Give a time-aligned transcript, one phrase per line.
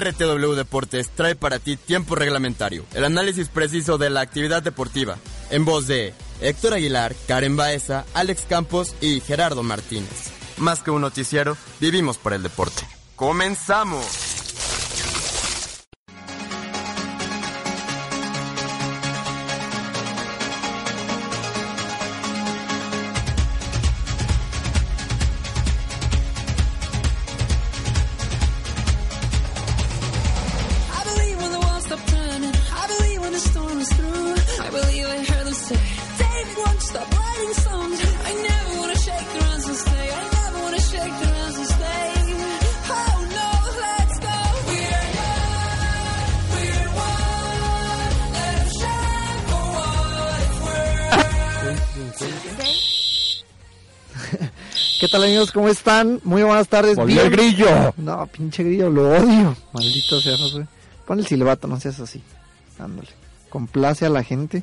[0.00, 5.16] RTW Deportes trae para ti tiempo reglamentario, el análisis preciso de la actividad deportiva,
[5.50, 10.32] en voz de Héctor Aguilar, Karen Baeza, Alex Campos y Gerardo Martínez.
[10.56, 12.86] Más que un noticiero, vivimos por el deporte.
[13.16, 14.43] ¡Comenzamos!
[55.44, 55.52] Amigos?
[55.52, 56.20] ¿Cómo están?
[56.24, 56.96] Muy buenas tardes.
[56.96, 57.94] Volvió el grillo.
[57.96, 59.56] No, pinche grillo, lo odio.
[59.72, 60.66] Maldito sea José.
[61.06, 62.22] Pon el silbato, no seas así.
[62.78, 63.08] Dándole.
[63.50, 64.62] Complace a la gente.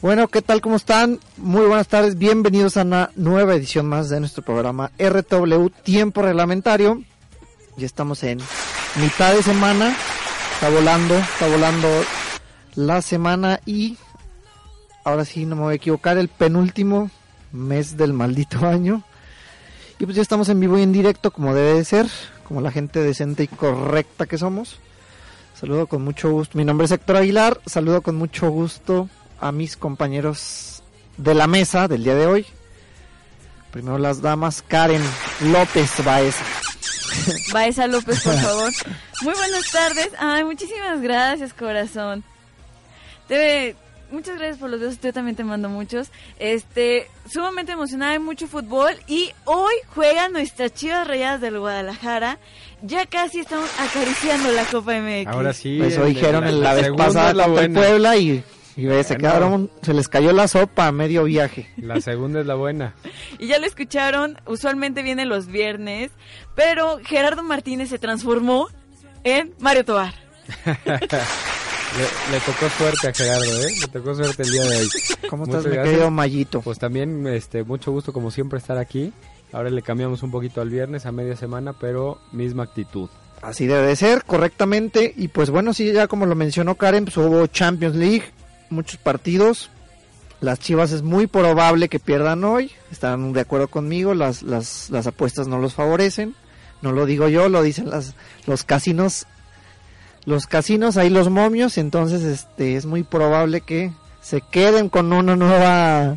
[0.00, 0.60] Bueno, ¿qué tal?
[0.60, 1.20] ¿Cómo están?
[1.36, 2.16] Muy buenas tardes.
[2.16, 7.02] Bienvenidos a una nueva edición más de nuestro programa RTW Tiempo Reglamentario.
[7.76, 8.38] Ya estamos en
[8.96, 9.94] mitad de semana.
[10.54, 11.88] Está volando, está volando
[12.74, 13.96] la semana y
[15.04, 17.10] ahora sí no me voy a equivocar, el penúltimo
[17.52, 19.02] mes del maldito año.
[20.02, 22.08] Y pues ya estamos en vivo y en directo como debe de ser,
[22.42, 24.80] como la gente decente y correcta que somos.
[25.54, 26.58] Saludo con mucho gusto.
[26.58, 27.60] Mi nombre es Héctor Aguilar.
[27.66, 29.08] Saludo con mucho gusto
[29.40, 30.82] a mis compañeros
[31.18, 32.46] de la mesa del día de hoy.
[33.70, 35.04] Primero las damas, Karen
[35.40, 36.44] López Baeza.
[37.52, 38.72] Baeza López, por favor.
[39.22, 40.10] Muy buenas tardes.
[40.18, 42.24] Ay, muchísimas gracias, corazón.
[43.28, 43.76] Debe,
[44.12, 46.10] muchas gracias por los besos, yo también te mando muchos.
[46.38, 52.38] Este, sumamente emocionada, hay mucho fútbol y hoy juegan nuestras chivas rayadas del Guadalajara.
[52.82, 55.26] Ya casi estamos acariciando la Copa MX.
[55.28, 55.80] Ahora sí.
[55.82, 57.80] Eso el- dijeron la- en la la vez pasada la buena.
[57.80, 58.42] Puebla y,
[58.76, 61.70] y ve, se quedaron, se les cayó la sopa a medio viaje.
[61.76, 62.94] La segunda es la buena.
[63.38, 66.10] Y ya lo escucharon, usualmente viene los viernes,
[66.54, 68.68] pero Gerardo Martínez se transformó
[69.24, 70.14] en Mario Tobar.
[71.96, 73.74] Le, le tocó suerte a Gerardo, ¿eh?
[73.80, 74.88] Le tocó suerte el día de hoy.
[75.28, 76.60] ¿Cómo Muchas estás, mi querido Mayito?
[76.62, 79.12] Pues también, este, mucho gusto como siempre estar aquí.
[79.52, 83.10] Ahora le cambiamos un poquito al viernes a media semana, pero misma actitud.
[83.42, 85.12] Así debe de ser, correctamente.
[85.16, 88.24] Y pues bueno, sí, ya como lo mencionó Karen, pues hubo Champions League,
[88.70, 89.68] muchos partidos.
[90.40, 92.70] Las Chivas es muy probable que pierdan hoy.
[92.90, 96.34] Están de acuerdo conmigo, las, las, las apuestas no los favorecen.
[96.80, 98.14] No lo digo yo, lo dicen las,
[98.46, 99.26] los casinos.
[100.24, 101.78] Los casinos, ahí los momios.
[101.78, 106.16] Entonces este es muy probable que se queden con una nueva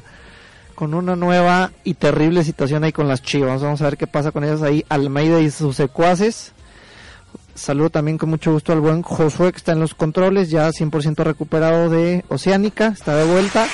[0.76, 3.62] con una nueva y terrible situación ahí con las Chivas.
[3.62, 4.86] Vamos a ver qué pasa con ellas ahí.
[4.90, 6.52] Almeida y sus secuaces.
[7.56, 11.24] Saludo también con mucho gusto al buen Josué que está en los controles, ya 100%
[11.24, 13.66] recuperado de Oceánica, está de vuelta.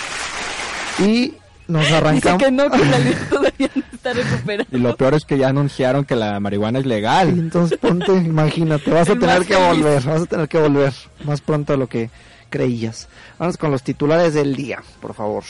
[1.00, 1.34] Y
[1.72, 2.44] nos Dice arrancamos.
[2.44, 2.98] que no, que la
[3.30, 4.78] todavía no está recuperando.
[4.78, 7.30] Y lo peor es que ya anunciaron que la marihuana es Y legal.
[7.30, 9.68] entonces ponte, imagínate, vas a El tener que feliz.
[9.68, 10.94] volver, vas a tener que volver
[11.24, 12.10] más pronto de lo que
[12.50, 13.08] creías.
[13.40, 15.44] Vamos con los titulares del día, por favor.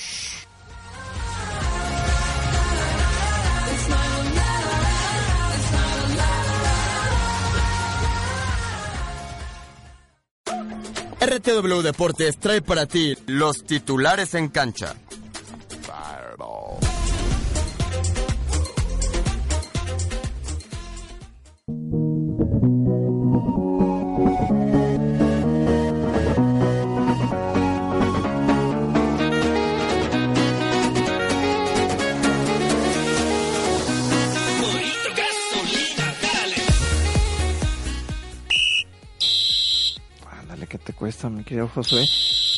[11.20, 14.96] RTW Deportes trae para ti los titulares en cancha.
[40.72, 42.06] Que te cuesta, mi querido Josué.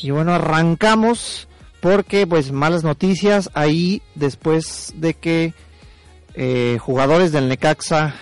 [0.04, 1.48] Y bueno, arrancamos
[1.81, 5.56] porque, pues, malas noticias ahí después de que
[6.36, 8.13] eh, jugadores del Necaxa,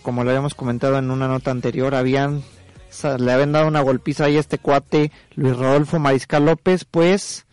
[0.00, 2.42] como lo habíamos comentado en una nota anterior, habían
[3.18, 7.44] le habían dado una golpiza ahí a este cuate Luis Rodolfo Mariscal López, pues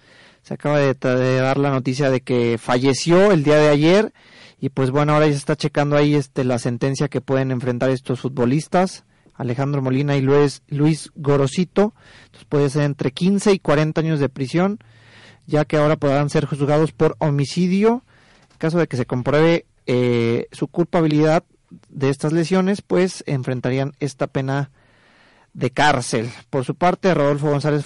[0.43, 4.13] se acaba de, de dar la noticia de que falleció el día de ayer
[4.59, 7.89] y pues bueno, ahora ya se está checando ahí este la sentencia que pueden enfrentar
[7.89, 9.03] estos futbolistas
[9.35, 11.93] Alejandro Molina y Luis, Luis Gorosito.
[12.25, 14.79] Entonces puede ser entre 15 y 40 años de prisión,
[15.47, 18.03] ya que ahora podrán ser juzgados por homicidio.
[18.51, 21.43] En caso de que se compruebe eh, su culpabilidad
[21.89, 24.71] de estas lesiones, pues enfrentarían esta pena
[25.53, 26.29] de cárcel.
[26.49, 27.85] Por su parte, Rodolfo González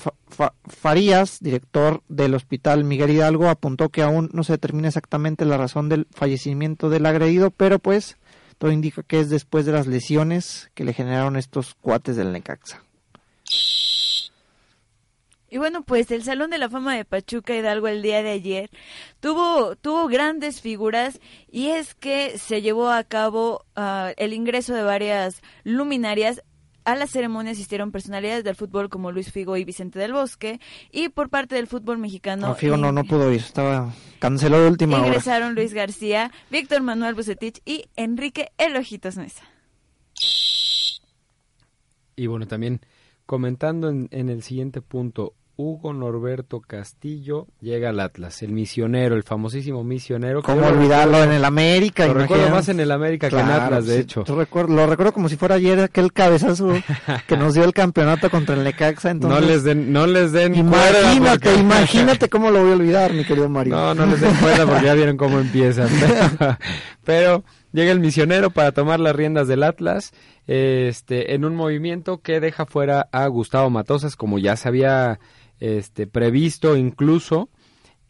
[0.68, 5.90] Farías, director del Hospital Miguel Hidalgo, apuntó que aún no se determina exactamente la razón
[5.90, 8.18] del fallecimiento del agredido, pero pues
[8.58, 12.84] todo indica que es después de las lesiones que le generaron estos cuates del Necaxa.
[15.56, 18.70] Y bueno, pues el Salón de la Fama de Pachuca Hidalgo el día de ayer
[19.22, 24.84] tuvo, tuvo grandes figuras y es que se llevó a cabo uh, el ingreso de
[24.84, 26.42] varias luminarias
[26.86, 30.60] a la ceremonia asistieron personalidades del fútbol como Luis Figo y Vicente del Bosque
[30.92, 32.48] y por parte del fútbol mexicano.
[32.48, 35.08] No, Figo no, no pudo ir, estaba cancelado de última hora.
[35.08, 39.44] Ingresaron Luis García, Víctor Manuel Bucetich y Enrique Elojitos Mesa.
[42.16, 42.82] Y bueno, también
[43.26, 49.24] comentando en, en el siguiente punto, Hugo Norberto Castillo llega al Atlas, el misionero, el
[49.24, 50.44] famosísimo misionero.
[50.44, 52.06] ¿Cómo olvidarlo en el América?
[52.08, 54.24] Lo recuerdo más en el América que en Atlas, de hecho.
[54.26, 56.74] Recuerdo, lo recuerdo como si fuera ayer aquel cabezazo
[57.28, 59.12] que nos dio el campeonato contra el Necaxa.
[59.12, 63.24] Entonces, no les den, no les den Imagínate, imagínate cómo lo voy a olvidar, mi
[63.24, 63.76] querido Mario.
[63.76, 65.88] No, no les den cuerda porque ya vieron cómo empieza.
[67.06, 70.12] Pero llega el misionero para tomar las riendas del Atlas
[70.48, 75.20] este, en un movimiento que deja fuera a Gustavo Matosas, como ya se había
[75.60, 77.50] este, previsto incluso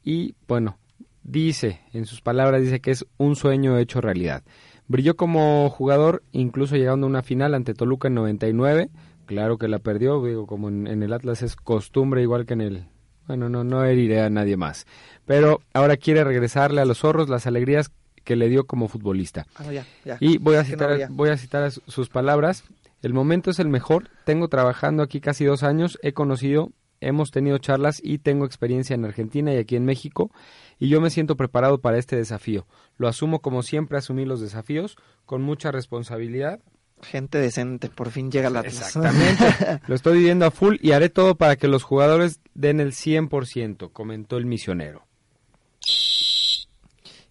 [0.06, 0.77] y bueno,
[1.24, 4.44] dice, en sus palabras dice que es un sueño hecho realidad.
[4.88, 8.89] Brilló como jugador, incluso llegando a una final ante Toluca en 99.
[9.25, 12.86] Claro que la perdió, digo, como en, el Atlas es costumbre, igual que en el...
[13.25, 14.86] Bueno, no, no heriré a nadie más.
[15.25, 17.91] Pero ahora quiere regresarle a los zorros las alegrías
[18.24, 19.48] que le dio como futbolista.
[19.56, 20.18] Ah, ya, ya.
[20.19, 22.63] Y voy a, citar, voy a citar sus palabras.
[23.01, 24.09] El momento es el mejor.
[24.25, 25.98] Tengo trabajando aquí casi dos años.
[26.03, 26.71] He conocido
[27.07, 30.31] hemos tenido charlas y tengo experiencia en Argentina y aquí en México
[30.79, 32.65] y yo me siento preparado para este desafío.
[32.97, 36.59] Lo asumo como siempre asumí los desafíos con mucha responsabilidad.
[37.01, 39.43] Gente decente, por fin llega la Exactamente.
[39.87, 43.91] Lo estoy viviendo a full y haré todo para que los jugadores den el 100%,
[43.91, 45.05] comentó el misionero.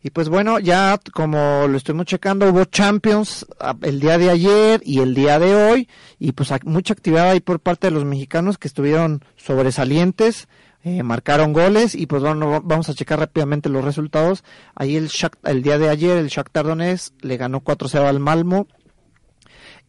[0.04, 4.82] Y pues bueno, ya como lo estuvimos checando, hubo Champions ah, el día de ayer
[4.84, 8.58] y el día de hoy, y pues mucha actividad ahí por parte de los mexicanos
[8.58, 10.46] que estuvieron sobresalientes,
[10.82, 14.44] eh, marcaron goles, y pues bueno, vamos a checar rápidamente los resultados.
[14.74, 15.08] Ahí el,
[15.44, 18.66] el día de ayer, el Shakhtar Donetsk le ganó 4-0 al Malmo.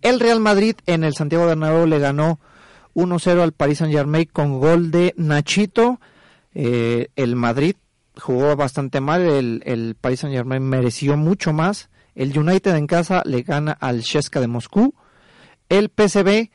[0.01, 2.39] El Real Madrid en el Santiago Bernabéu le ganó
[2.93, 5.99] 1-0 al Paris Saint Germain con gol de Nachito.
[6.53, 7.75] Eh, el Madrid
[8.19, 11.89] jugó bastante mal, el, el Paris Saint Germain mereció mucho más.
[12.15, 14.95] El United en casa le gana al Sheska de Moscú.
[15.69, 16.49] El PSV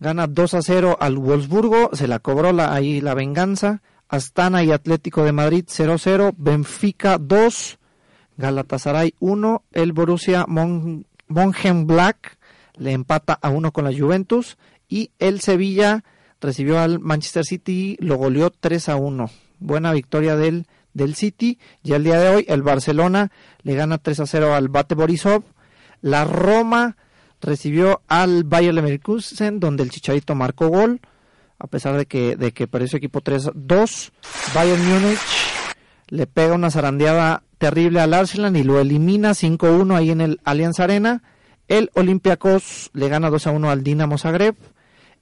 [0.00, 3.82] gana 2 a 0 al Wolfsburgo, se la cobró la, ahí la venganza.
[4.08, 7.78] Astana y Atlético de Madrid 0 0, Benfica 2,
[8.36, 11.06] Galatasaray 1, el Borussia Mon
[11.86, 12.38] Black
[12.76, 14.56] le empata a 1 con la Juventus
[14.88, 16.04] y el Sevilla
[16.40, 19.30] recibió al Manchester City y lo goleó 3 a 1.
[19.60, 21.58] Buena victoria del del City.
[21.82, 23.30] Y el día de hoy el Barcelona
[23.62, 25.44] le gana 3 a 0 al Bate Borisov.
[26.00, 26.96] La Roma
[27.40, 31.00] recibió al Bayern Leverkusen donde el Chicharito marcó gol
[31.58, 34.10] a pesar de que de que perdió su equipo 3-2.
[34.54, 35.18] Bayern Múnich
[36.08, 40.80] le pega una zarandeada terrible al Arsenal y lo elimina 5-1 ahí en el Allianz
[40.80, 41.22] Arena.
[41.68, 44.56] El Olympiacos le gana 2-1 al Dinamo Zagreb.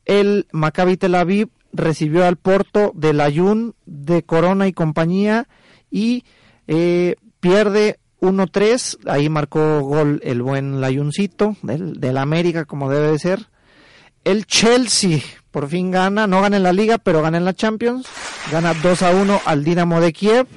[0.05, 5.47] El Maccabi Tel Aviv recibió al Porto del Ayun de Corona y compañía
[5.93, 6.25] y
[6.67, 13.19] eh, pierde 1-3, ahí marcó gol el buen Layuncito del, del América como debe de
[13.19, 13.49] ser.
[14.25, 15.21] El Chelsea
[15.53, 18.07] por fin gana, no gana en la liga, pero gana en la Champions,
[18.51, 20.49] gana 2 a 1 al Dinamo de Kiev.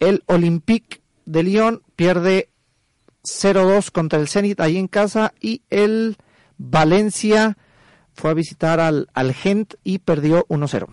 [0.00, 2.50] El Olympique de Lyon pierde
[3.22, 6.16] 0-2 contra el Zenit ahí en casa y el
[6.58, 7.56] Valencia
[8.12, 10.88] fue a visitar al, al Gent y perdió 1-0.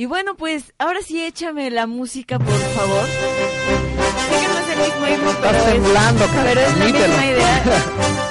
[0.00, 3.04] Y bueno, pues ahora sí échame la música, por favor.
[3.06, 8.26] Sé que no es el mismo himno, pero, es, pero es la misma idea.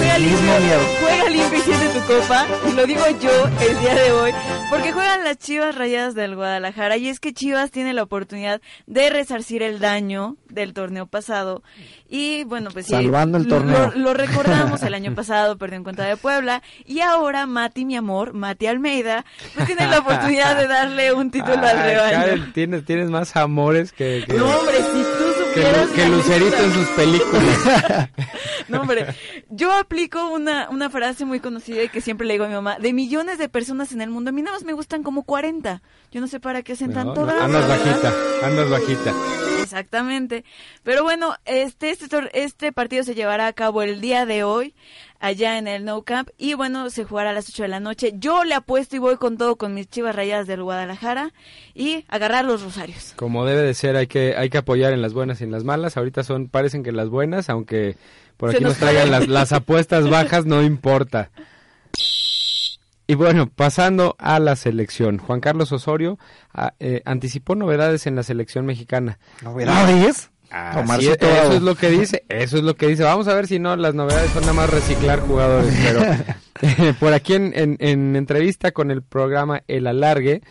[0.00, 2.46] Juega limpio, juega limpio y siente tu copa.
[2.70, 4.32] Y lo digo yo el día de hoy.
[4.70, 6.96] Porque juegan las Chivas Rayadas del Guadalajara.
[6.96, 11.62] Y es que Chivas tiene la oportunidad de resarcir el daño del torneo pasado.
[12.08, 12.92] Y bueno, pues sí.
[12.92, 13.92] Salvando el torneo.
[13.94, 16.62] Lo, recordamos el año pasado, perdió en cuenta de Puebla.
[16.86, 21.58] Y ahora Mati, mi amor, Mati Almeida, pues tiene la oportunidad de darle un título
[21.58, 22.52] al rebaño.
[22.54, 24.78] Tienes, tienes más amores que, No, hombre,
[25.54, 28.08] que, Lu- que Lucerito en sus películas.
[28.68, 29.04] No, hombre,
[29.48, 32.78] yo aplico una, una frase muy conocida y que siempre le digo a mi mamá,
[32.78, 35.82] de millones de personas en el mundo, a mí nada más me gustan como 40.
[36.12, 38.12] Yo no sé para qué hacen No, tanto no, andas bajita,
[38.44, 39.12] andas bajita.
[39.60, 40.44] Exactamente.
[40.84, 44.74] Pero bueno, este, este, este partido se llevará a cabo el día de hoy,
[45.20, 48.12] allá en el No Camp, y bueno, se jugará a las 8 de la noche.
[48.16, 51.32] Yo le apuesto y voy con todo con mis chivas rayadas del Guadalajara
[51.74, 53.12] y agarrar los rosarios.
[53.16, 55.62] Como debe de ser, hay que, hay que apoyar en las buenas y en las
[55.62, 55.96] malas.
[55.96, 57.96] Ahorita son, parecen que las buenas, aunque
[58.36, 61.30] por Se aquí nos nos traigan las, las apuestas bajas, no importa.
[63.06, 65.18] Y bueno, pasando a la selección.
[65.18, 66.16] Juan Carlos Osorio
[66.54, 69.18] ah, eh, anticipó novedades en la selección mexicana.
[69.42, 70.30] ¿Novedades?
[70.50, 73.04] Así es, eso es lo que dice, eso es lo que dice.
[73.04, 77.34] Vamos a ver si no, las novedades son nada más reciclar jugadores, pero por aquí
[77.34, 80.42] en, en, en entrevista con el programa El Alargue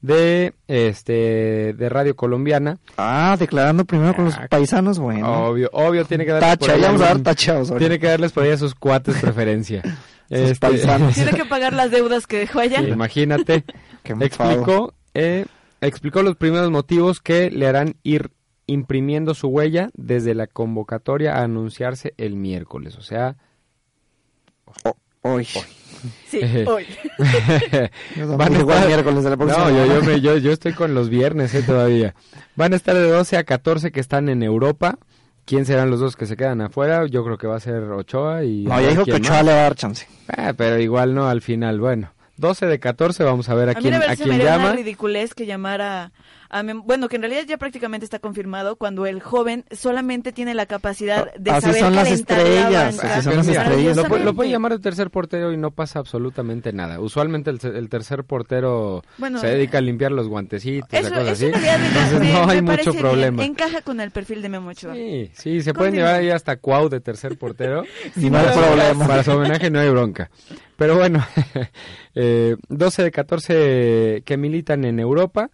[0.00, 5.48] de este de Radio Colombiana, Ah, declarando primero con los Ah, paisanos, bueno.
[5.48, 7.68] obvio, obvio tiene que darles por Tacha, ahí ya vamos a dar tachados.
[7.70, 7.80] ahora.
[7.80, 9.82] tiene que darles por ahí a sus cuates preferencia.
[10.30, 11.14] Sus paisanos.
[11.14, 12.82] Tiene que pagar las deudas que dejó allá.
[12.82, 13.64] Imagínate.
[14.02, 15.46] Qué explicó, eh,
[15.80, 18.30] explicó los primeros motivos que le harán ir
[18.68, 22.96] imprimiendo su huella desde la convocatoria a anunciarse el miércoles.
[22.96, 23.36] O sea,
[25.22, 25.44] Hoy.
[26.28, 26.86] Sí, hoy.
[28.16, 30.72] Nos Van a estar- miércoles de la próxima no, yo, yo, me- yo, yo estoy
[30.72, 32.14] con los viernes eh, todavía.
[32.54, 34.98] Van a estar de 12 a 14 que están en Europa.
[35.44, 37.06] ¿Quién serán los dos que se quedan afuera?
[37.06, 38.66] Yo creo que va a ser Ochoa y...
[38.66, 39.44] a No, ya dijo que Ochoa más.
[39.46, 40.06] le va a dar chance.
[40.28, 41.80] Ah, pero igual no al final.
[41.80, 44.30] Bueno, 12 de 14 vamos a ver a, A mí quién, verdad a me quién
[44.34, 44.72] haría una llama.
[44.76, 46.12] ridiculez que llamara
[46.84, 51.32] bueno, que en realidad ya prácticamente está confirmado cuando el joven solamente tiene la capacidad
[51.34, 53.14] de Así saber son las calentar la estrellas, banca.
[53.14, 53.96] así son las estrellas.
[53.96, 57.00] Lo, lo puede llamar de tercer portero y no pasa absolutamente nada.
[57.00, 61.32] Usualmente el, el tercer portero Bueno, se dedica a limpiar los guantecitos, Eso, la cosa
[61.32, 61.44] eso así.
[61.46, 63.02] en realidad me- Entonces me- no hay mucho bien.
[63.02, 63.44] problema.
[63.44, 64.94] Encaja con el perfil de Memo Ochoa.
[64.94, 67.84] Sí, sí, se pueden llevar ahí hasta Cuau de tercer portero.
[68.16, 69.06] No hay problema.
[69.06, 70.30] Para su homenaje no hay bronca.
[70.76, 71.24] Pero bueno,
[72.14, 75.50] eh, 12 de 14 que militan en Europa.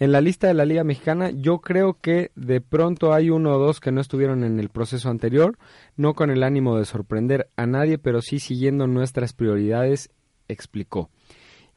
[0.00, 3.58] En la lista de la Liga Mexicana, yo creo que de pronto hay uno o
[3.58, 5.58] dos que no estuvieron en el proceso anterior,
[5.96, 10.10] no con el ánimo de sorprender a nadie, pero sí siguiendo nuestras prioridades,
[10.46, 11.10] explicó.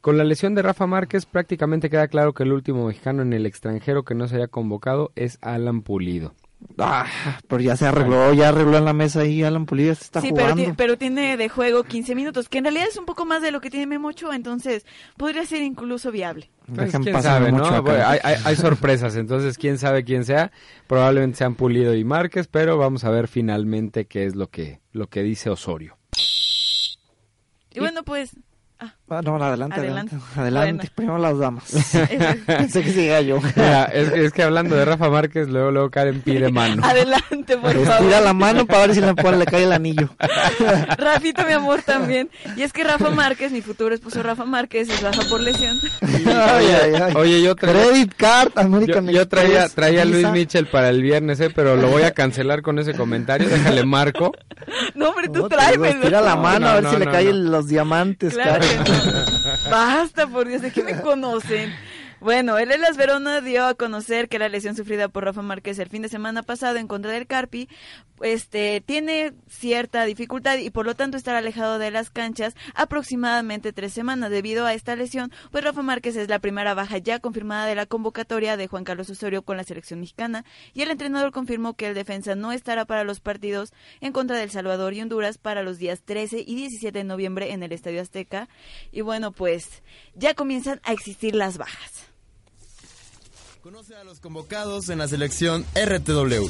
[0.01, 3.47] Con la lesión de Rafa Márquez, prácticamente queda claro que el último mexicano en el
[3.47, 6.35] extranjero que no se haya convocado es Alan Pulido.
[6.77, 7.05] Ah,
[7.47, 10.29] pero ya se arregló, ya arregló en la mesa ahí Alan Pulido, se está sí,
[10.33, 10.63] pero, jugando.
[10.63, 13.51] ti- pero tiene de juego 15 minutos, que en realidad es un poco más de
[13.51, 14.85] lo que tiene Memo Ochoa, entonces
[15.17, 16.49] podría ser incluso viable.
[16.67, 17.65] Pues, Dejen quién sabe, ¿no?
[17.65, 18.09] acá.
[18.09, 20.51] Hay, hay- hay sorpresas, entonces quién sabe quién sea.
[20.87, 25.07] Probablemente sean Pulido y Márquez, pero vamos a ver finalmente qué es lo que, lo
[25.07, 25.97] que dice Osorio.
[27.73, 28.31] Y bueno, pues...
[28.79, 30.15] Ah, no, adelante, adelante.
[30.15, 30.15] Adelante.
[30.39, 30.91] Adelante, Bueno.
[30.95, 31.63] primero las damas.
[32.45, 33.39] Pensé que siga yo.
[33.55, 36.83] Mira, es, que- es que hablando de Rafa Márquez, luego, luego Karen pide mano.
[36.85, 37.91] Adelante, por favor.
[38.01, 40.09] Estira la mano para ver si le, cae el anillo.
[40.97, 42.29] Rafito, mi amor, también.
[42.55, 45.77] Y es que Rafa Márquez, mi futuro esposo Rafa Márquez, es baja por lesión.
[46.01, 47.13] Ay, ay, ay.
[47.15, 50.27] Oye, yo traía, Credit Card, yo, American yo traía, Express, traía a Luis.
[50.31, 53.49] Mitchell para el viernes, eh, pero lo voy a cancelar con ese comentario.
[53.49, 54.31] Déjale marco.
[54.95, 55.85] No, hombre, tú No, tráemelo.
[55.85, 58.63] Estira la No, mano no, a ver no, si le no, caen los diamantes, Claro
[58.65, 59.00] cara.
[59.69, 61.73] Basta, por Dios, ¿de qué me conocen?
[62.21, 65.89] Bueno, el Elas Verona dio a conocer que la lesión sufrida por Rafa Márquez el
[65.89, 67.67] fin de semana pasado en contra del Carpi
[68.21, 73.93] este, tiene cierta dificultad y por lo tanto estará alejado de las canchas aproximadamente tres
[73.93, 74.29] semanas.
[74.29, 77.87] Debido a esta lesión, pues Rafa Márquez es la primera baja ya confirmada de la
[77.87, 81.95] convocatoria de Juan Carlos Osorio con la selección mexicana y el entrenador confirmó que el
[81.95, 86.03] defensa no estará para los partidos en contra del Salvador y Honduras para los días
[86.03, 88.47] 13 y 17 de noviembre en el Estadio Azteca.
[88.91, 89.81] Y bueno, pues
[90.13, 92.10] ya comienzan a existir las bajas.
[93.61, 96.49] Conoce a los convocados en la selección RTW.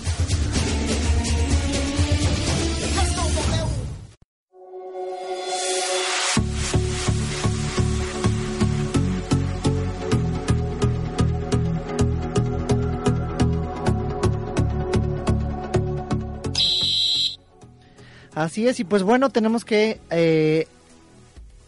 [18.33, 20.65] Así es, y pues bueno, tenemos que eh,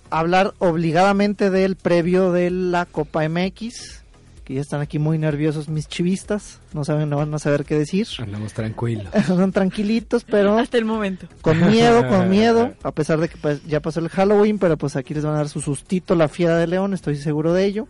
[0.10, 4.03] hablar obligadamente del previo de la Copa MX,
[4.44, 7.78] que ya están aquí muy nerviosos mis chivistas, no saben, no van a saber qué
[7.78, 8.08] decir.
[8.20, 9.08] Andamos tranquilos.
[9.28, 11.28] Son tranquilitos, pero Hasta el momento.
[11.42, 14.96] con miedo, con miedo, a pesar de que pues, ya pasó el Halloween, pero pues
[14.96, 17.88] aquí les van a dar su sustito la fiera de león, estoy seguro de ello.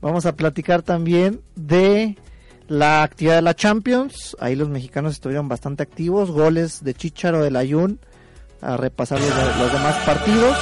[0.00, 2.16] Vamos a platicar también de
[2.68, 7.56] la actividad de la Champions, ahí los mexicanos estuvieron bastante activos, goles de Chicharo, del
[7.56, 8.00] Ayun,
[8.62, 10.56] a repasar los, los demás partidos.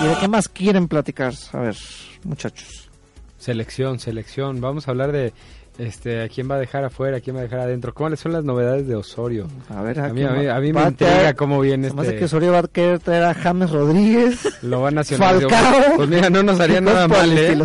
[0.00, 1.34] ¿Y de qué más quieren platicar?
[1.52, 1.76] A ver,
[2.24, 2.90] muchachos.
[3.38, 4.60] Selección, selección.
[4.60, 5.32] Vamos a hablar de
[5.78, 7.18] Este, ¿a quién va a dejar afuera?
[7.18, 7.92] ¿A quién va a dejar adentro?
[7.92, 9.46] ¿Cuáles son las novedades de Osorio?
[9.68, 12.16] A ver, A mí, quién a mí, a mí me a intriga cómo viene este...
[12.16, 14.62] que Osorio va a querer traer a James Rodríguez.
[14.62, 15.50] Lo va a nacionalizar.
[15.50, 15.96] Falcao.
[15.96, 17.56] Pues mira, no nos haría Cosas nada mal, ¿eh?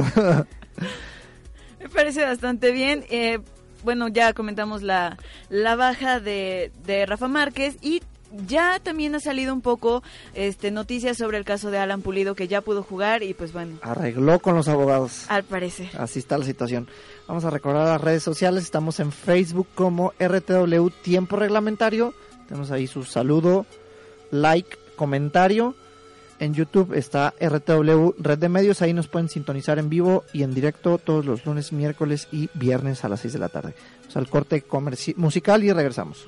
[1.79, 3.05] Me parece bastante bien.
[3.09, 3.39] Eh,
[3.83, 5.17] bueno, ya comentamos la,
[5.49, 8.01] la baja de, de Rafa Márquez y
[8.47, 12.47] ya también ha salido un poco este noticias sobre el caso de Alan Pulido que
[12.47, 15.25] ya pudo jugar y pues bueno, Arregló con los abogados.
[15.29, 15.89] al parecer.
[15.97, 16.87] Así está la situación.
[17.27, 18.63] Vamos a recordar las redes sociales.
[18.63, 22.13] Estamos en Facebook como RTW Tiempo Reglamentario.
[22.47, 23.65] Tenemos ahí su saludo,
[24.31, 25.75] like, comentario.
[26.39, 28.81] En YouTube está RTW Red de Medios.
[28.81, 33.05] Ahí nos pueden sintonizar en vivo y en directo todos los lunes, miércoles y viernes
[33.05, 33.75] a las 6 de la tarde.
[34.01, 34.63] Vamos al corte
[35.17, 36.27] musical y regresamos.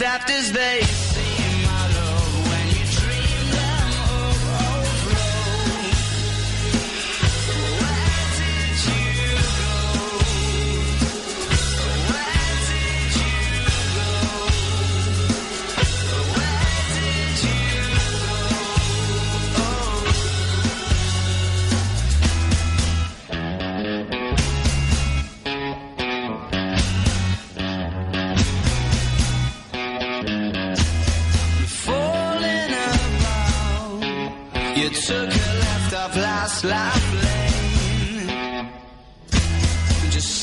[0.00, 1.09] adapt as they.
[35.90, 38.68] stop last laugh lane.
[40.10, 40.40] Just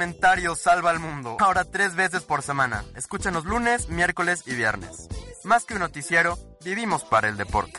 [0.00, 1.36] Tiempo reglamentario salva al mundo.
[1.40, 2.84] Ahora tres veces por semana.
[2.96, 5.08] Escúchanos lunes, miércoles y viernes.
[5.44, 7.78] Más que un noticiero, vivimos para el deporte.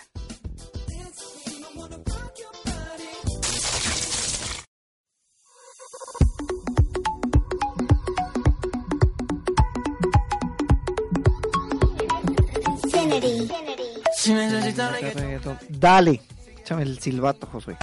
[14.15, 15.57] Si necesitas Reggaetón.
[15.69, 16.21] Dale,
[16.60, 17.77] échame el silbato, Josué.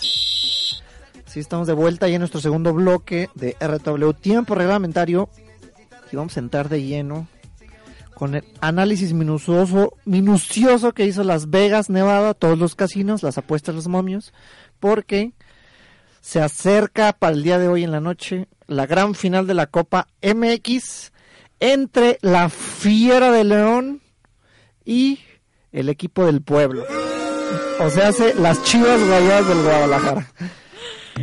[1.29, 5.29] Sí, estamos de vuelta ya en nuestro segundo bloque de RW Tiempo Reglamentario.
[6.11, 7.29] Y vamos a entrar de lleno
[8.15, 13.75] con el análisis minucioso, minucioso que hizo Las Vegas, Nevada, todos los casinos, las apuestas,
[13.75, 14.33] los momios,
[14.81, 15.33] porque
[16.23, 19.67] se acerca para el día de hoy en la noche la gran final de la
[19.67, 21.13] Copa MX
[21.61, 24.01] entre la Fiera de León
[24.83, 25.21] y
[25.73, 26.85] el equipo del pueblo.
[27.81, 30.33] O sea, hace las chivas rayadas del Guadalajara.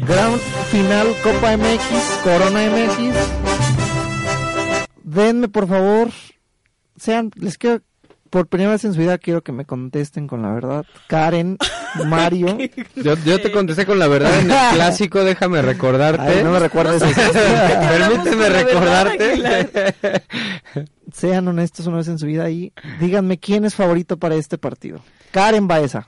[0.02, 0.40] Gran
[0.72, 3.16] final Copa MX, Corona MX.
[5.04, 6.10] Denme por favor
[6.98, 7.82] sean, les quiero,
[8.30, 10.86] por primera vez en su vida quiero que me contesten con la verdad.
[11.08, 11.58] Karen,
[12.06, 12.58] Mario.
[12.96, 16.22] Yo, yo te contesté con la verdad en el clásico, déjame recordarte.
[16.22, 17.22] Ay, no me recuerdes eso.
[17.34, 20.24] Permíteme recordarte.
[21.12, 25.00] Sean honestos una vez en su vida y díganme quién es favorito para este partido.
[25.32, 26.08] Karen Baeza.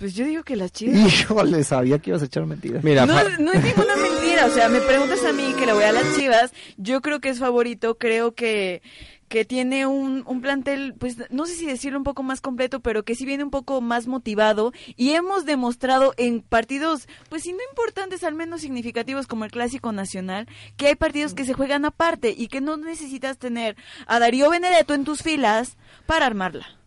[0.00, 0.96] Pues yo digo que las chivas.
[0.96, 2.82] Híjole, sabía que ibas a echar mentiras.
[2.82, 5.84] Mira, No, no es ninguna mentira, o sea, me preguntas a mí que le voy
[5.84, 8.80] a las Chivas, yo creo que es favorito, creo que
[9.28, 13.04] que tiene un, un plantel, pues no sé si decirlo un poco más completo, pero
[13.04, 17.60] que sí viene un poco más motivado y hemos demostrado en partidos, pues si no
[17.70, 22.34] importantes, al menos significativos como el Clásico Nacional, que hay partidos que se juegan aparte
[22.36, 23.76] y que no necesitas tener
[24.08, 26.79] a Darío Benedetto en tus filas para armarla.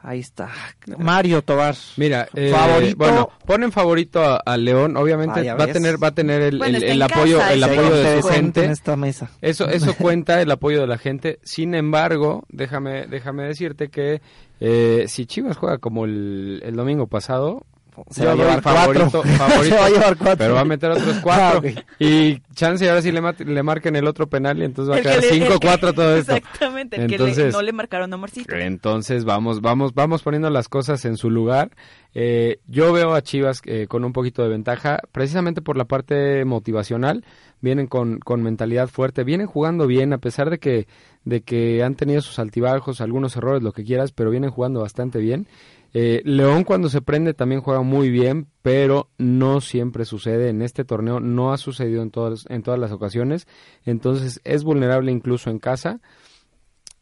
[0.00, 0.48] Ahí está.
[0.96, 1.74] Mario Tobar.
[1.96, 2.96] Mira, eh, Favorito.
[2.96, 6.58] bueno, ponen favorito a, a León, obviamente Vaya, va a tener va a tener el,
[6.58, 8.64] Bueno, el- apoyo casa, el apoyo de su gente.
[8.64, 9.30] en esta mesa.
[9.40, 11.40] Eso, eso cuenta el apoyo de la gente.
[11.42, 14.22] Sin embargo, déjame, déjame decirte que
[14.60, 17.66] eh, si Chivas juega como el, el domingo pasado,
[18.10, 19.22] Se va a llevar favorito, cuatro.
[19.22, 20.36] favorito, Se va a llevar cuatro.
[20.38, 21.44] pero va a meter otros cuatro.
[21.44, 21.84] Ah, ok.
[21.98, 25.04] Y chance ahora sí le, le marquen el otro penal y entonces va a El
[25.04, 26.34] quedar le- el 5-4 que- todo esto.
[26.36, 28.54] Exactamente, el que Entonces- le- no le marcaron a Marcito.
[28.54, 31.70] Entonces vamos, vamos, vamos poniendo las cosas en su lugar.
[32.14, 36.44] Eh, yo veo a Chivas eh, con un poquito de ventaja, precisamente por la parte
[36.44, 37.24] motivacional.
[37.60, 40.86] Vienen con, con mentalidad fuerte, vienen jugando bien, a pesar de que,
[41.24, 45.18] de que han tenido sus altibajos, algunos errores, lo que quieras, pero vienen jugando bastante
[45.18, 45.48] bien.
[45.94, 50.50] Eh, León cuando se prende también juega muy bien, pero no siempre sucede.
[50.50, 53.46] En este torneo no ha sucedido en todas, en todas las ocasiones.
[53.84, 56.00] Entonces es vulnerable incluso en casa.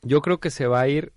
[0.03, 1.13] Yo creo que se va a ir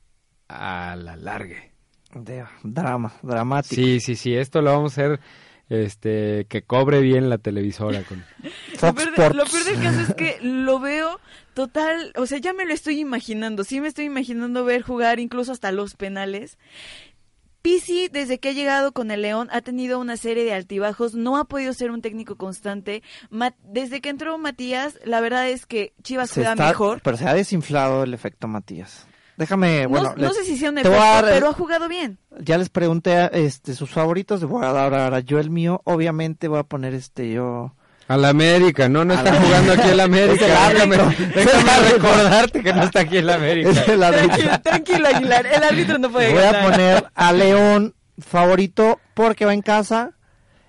[0.48, 1.72] a la largue.
[2.16, 3.76] De- drama, dramático.
[3.76, 5.20] Sí, sí, sí, esto lo vamos a hacer
[5.70, 8.24] este que cobre bien la televisora con
[8.74, 11.20] Lo Fox peor, de- lo peor del caso es que lo veo
[11.54, 15.52] total, o sea, ya me lo estoy imaginando, sí me estoy imaginando ver jugar incluso
[15.52, 16.58] hasta los penales.
[17.70, 21.38] Pisi, desde que ha llegado con el León, ha tenido una serie de altibajos, no
[21.38, 23.04] ha podido ser un técnico constante.
[23.30, 27.02] Ma- desde que entró Matías, la verdad es que Chivas Se juega está- mejor.
[27.04, 29.06] Pero se ha desinflado el efecto Matías.
[29.38, 32.18] Déjame, No- bueno, no, les- sé si sea un efecto, dar, pero ha jugado bien.
[32.40, 35.82] ya les pregunté este sus favoritos, voy a dar ahora yo el mío.
[35.86, 37.76] Obviamente voy a poner este yo.
[38.10, 40.46] A la América, no, no está A la- jugando aquí el América.
[40.46, 40.98] Es el déjame
[41.36, 43.70] déjame recordarte que no está aquí el América.
[43.70, 44.00] Es el.
[44.00, 46.72] Tranquilo, tranquilo, Aguilar, el árbitro no puede Voy a ganar.
[46.72, 50.12] poner a León favorito porque va en casa.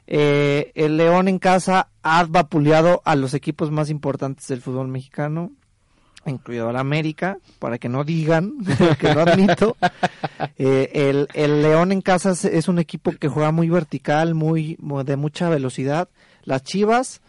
[0.07, 5.53] Eh, el León en casa ha vapuleado a los equipos más importantes del fútbol mexicano,
[6.27, 8.55] incluido al América, para que no digan
[8.99, 9.77] que no admito.
[10.59, 14.77] Eh, el, el León en casa es, es un equipo que juega muy vertical, muy
[14.81, 16.09] mu- de mucha velocidad.
[16.43, 17.21] Las Chivas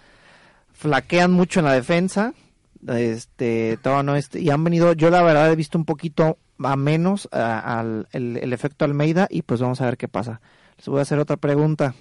[0.82, 2.34] flaquean mucho en la defensa.
[2.88, 6.76] Este, todo no este, y han venido, yo la verdad he visto un poquito a
[6.76, 10.42] menos a- al el, el efecto Almeida y pues vamos a ver qué pasa.
[10.78, 11.94] Les voy a hacer otra pregunta.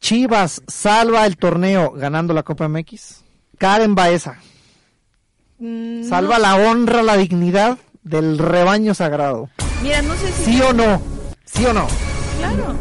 [0.00, 3.24] Chivas salva el torneo ganando la Copa MX.
[3.58, 4.38] Karen Baeza
[5.60, 9.50] Mm, salva la honra, la dignidad del rebaño sagrado.
[9.82, 10.44] Mira, no sé si...
[10.52, 11.02] ¿Sí o no?
[11.44, 11.84] ¿Sí o no?
[12.38, 12.76] Claro,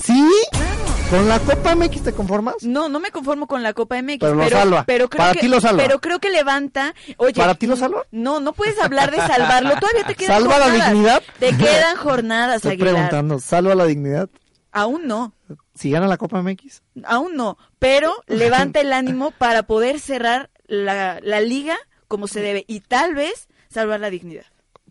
[0.00, 0.30] ¿Sí?
[0.52, 0.69] claro.
[1.10, 2.54] ¿Con la Copa MX te conformas?
[2.62, 4.18] No, no me conformo con la Copa MX.
[4.20, 4.84] Pero lo salva.
[4.86, 5.82] Pero creo Para que, ti lo salva.
[5.82, 6.94] Pero creo que levanta.
[7.16, 8.04] Oye, ¿Para ti lo salva?
[8.12, 9.74] No, no puedes hablar de salvarlo.
[9.80, 10.90] Todavía te quedan ¿Salva la jornadas.
[10.92, 11.22] dignidad?
[11.40, 12.92] Te quedan jornadas, Estoy Aguilar.
[12.94, 14.30] preguntando, ¿salva la dignidad?
[14.72, 15.34] Aún no,
[15.74, 16.82] Si gana la Copa MX.
[17.04, 17.58] aún no.
[17.80, 23.16] Pero levanta el ánimo para poder cerrar la, la liga como se debe y tal
[23.16, 24.44] vez salvar la dignidad.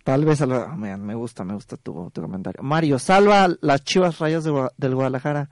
[0.04, 0.76] Tal vez salva.
[0.76, 2.62] Me, me gusta, me gusta tu, tu comentario.
[2.62, 5.50] Mario, salva las Chivas Rayas de del Guadalajara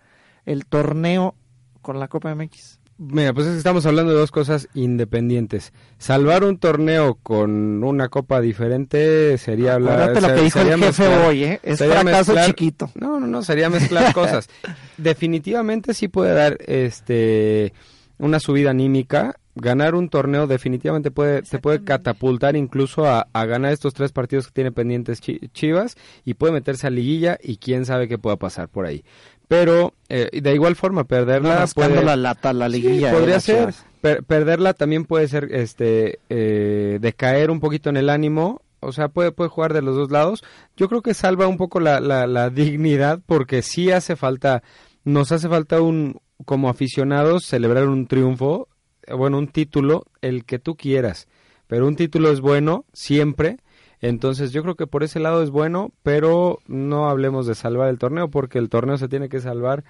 [0.48, 1.36] el torneo
[1.84, 2.80] con la Copa MX.
[3.00, 5.72] Mira, pues es que estamos hablando de dos cosas independientes.
[6.00, 10.02] Salvar un torneo con una copa diferente sería hablar.
[10.02, 11.60] Acuérdate lo se- que dijo el sería jefe mezclar- hoy, ¿eh?
[11.62, 12.90] Es fracaso mezclar- chiquito.
[12.96, 14.50] No, no, no, sería mezclar cosas.
[14.98, 17.72] Definitivamente sí puede dar este
[18.18, 19.36] una subida anímica.
[19.60, 24.46] Ganar un torneo definitivamente puede, te puede catapultar incluso a, a ganar estos tres partidos
[24.48, 28.36] que tiene pendientes Chi- Chivas y puede meterse a liguilla y quién sabe qué pueda
[28.38, 29.04] pasar por ahí.
[29.48, 33.10] Pero eh, de igual forma perderla puede, la lata, la liguilla.
[33.12, 33.74] Sí, eh, podría las ser.
[34.02, 38.62] Per- perderla también puede ser este eh, decaer un poquito en el ánimo.
[38.80, 40.44] O sea, puede, puede jugar de los dos lados.
[40.76, 44.64] Yo creo que salva un poco la, la, la dignidad porque sí hace falta,
[45.04, 48.68] nos hace falta un, como aficionados, celebrar un triunfo,
[49.04, 51.28] eh, bueno, un título, el que tú quieras.
[51.68, 53.58] Pero un título es bueno siempre.
[54.02, 57.98] Entonces yo creo que por ese lado es bueno, pero no hablemos de salvar el
[57.98, 59.84] torneo porque el torneo se tiene que salvar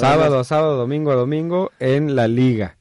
[0.00, 2.74] sábado a sábado, domingo a domingo en la liga.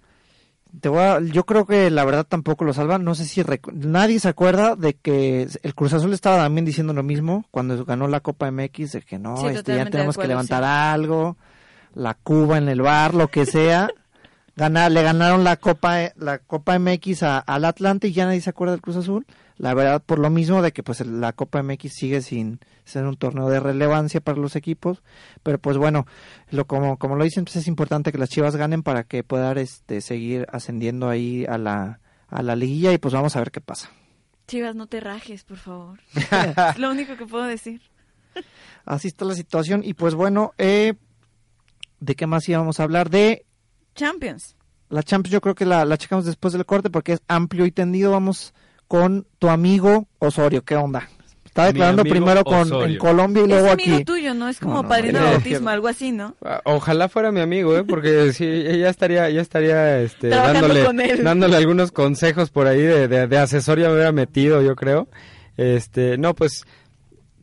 [0.82, 3.04] te voy a- yo creo que la verdad tampoco lo salvan.
[3.04, 3.42] No sé si
[3.74, 8.08] nadie se acuerda de que el Cruz Azul estaba también diciendo lo mismo cuando ganó
[8.08, 11.38] la Copa MX, de que no, Sí, este, ya tenemos que levantar algo,
[11.96, 13.90] la Cuba en el bar, lo que sea.
[14.56, 18.42] Ganar, le ganaron la Copa eh, la Copa MX a- al Atlante y ya nadie
[18.42, 19.26] se acuerda del Cruz Azul.
[19.58, 23.18] La verdad, por lo mismo de que pues la Copa MX sigue sin ser un
[23.18, 25.02] torneo de relevancia para los equipos,
[25.42, 26.06] pero pues bueno,
[26.52, 29.58] lo como como lo dicen, pues es importante que las Chivas ganen para que puedan
[29.58, 33.62] este seguir ascendiendo ahí a la a la liguilla y pues vamos a ver qué
[33.62, 33.90] pasa.
[34.48, 36.00] Chivas, no te rajes, por favor.
[36.14, 37.82] es lo único que puedo decir.
[38.86, 40.94] Así está la situación y pues bueno, eh,
[42.00, 43.10] ¿de qué más íbamos a hablar?
[43.10, 43.46] De
[43.96, 44.56] Champions.
[44.90, 47.72] la Champions yo creo que la, la checamos después del corte porque es amplio y
[47.72, 48.12] tendido.
[48.12, 48.54] Vamos
[48.88, 50.64] con tu amigo Osorio.
[50.64, 51.10] ¿Qué onda?
[51.46, 52.86] Está declarando amigo primero con Osorio.
[52.86, 54.04] en Colombia y luego es amigo aquí.
[54.06, 54.48] tuyo, ¿no?
[54.48, 56.36] Es como No, no, padrino de bautismo, algo así, ¿no?
[56.46, 57.84] Ah, Ojalá fuera mi amigo, ¿eh?
[57.84, 61.24] Porque sí, ya estaría, ya estaría, este, dándole, con él.
[61.24, 65.08] dándole algunos consejos por ahí de, de, de asesor ya me hubiera metido, yo creo.
[65.58, 66.64] Este, no, pues,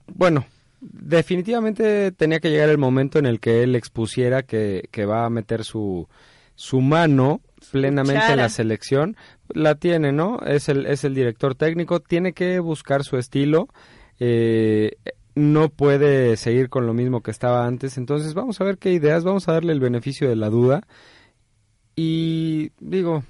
[0.07, 0.47] bueno,
[0.81, 5.31] definitivamente tenía que llegar el momento en el que él expusiera que, que va a
[5.31, 6.09] meter su,
[6.55, 9.17] su mano plenamente en la selección.
[9.49, 10.41] La tiene, ¿no?
[10.41, 13.69] Es el, es el director técnico, tiene que buscar su estilo.
[14.19, 14.93] Eh,
[15.35, 17.99] no puede seguir con lo mismo que estaba antes.
[17.99, 20.87] Entonces vamos a ver qué ideas, vamos a darle el beneficio de la duda.
[21.97, 23.25] Y digo,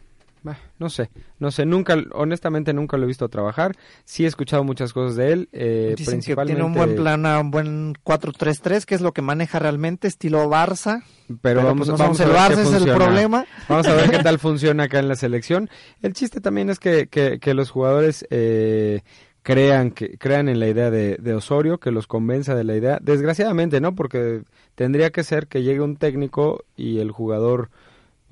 [0.45, 3.75] bah, no sé, no sé, nunca, honestamente nunca lo he visto trabajar.
[4.05, 6.55] Sí he escuchado muchas cosas de él, eh, Dicen que principalmente.
[6.55, 11.03] tiene un buen plan, un buen 4-3-3, que es lo que maneja realmente, estilo Barça.
[11.41, 13.47] Pero, vamos, pues vamos somos a ver Barça, es el problema.
[13.69, 15.71] Vamos a ver qué tal funciona acá en la selección.
[16.03, 19.01] El chiste también es que, que, que los jugadores eh,
[19.43, 22.99] crean que crean en la idea de, de Osorio, que los convenza de la idea.
[23.01, 23.95] Desgraciadamente, ¿no?
[23.95, 24.43] Porque
[24.75, 27.71] tendría que ser que llegue un técnico y el jugador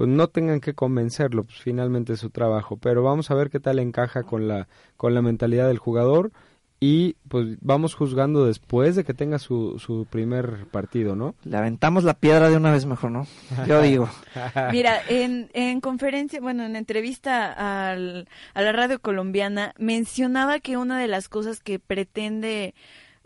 [0.02, 2.76] pues no tengan que convencerlo, pues finalmente es su trabajo.
[2.76, 6.32] Pero vamos a ver qué tal encaja con la con la mentalidad del jugador
[6.80, 11.36] y pues vamos juzgando después de que tenga su, su primer partido, ¿no?
[11.44, 13.28] Le aventamos la piedra de una vez mejor, ¿no?
[13.68, 14.10] Yo digo.
[14.72, 17.52] Mira, en, en conferencia, bueno, en entrevista
[17.92, 22.74] al, a la radio colombiana, mencionaba que una de las cosas que pretende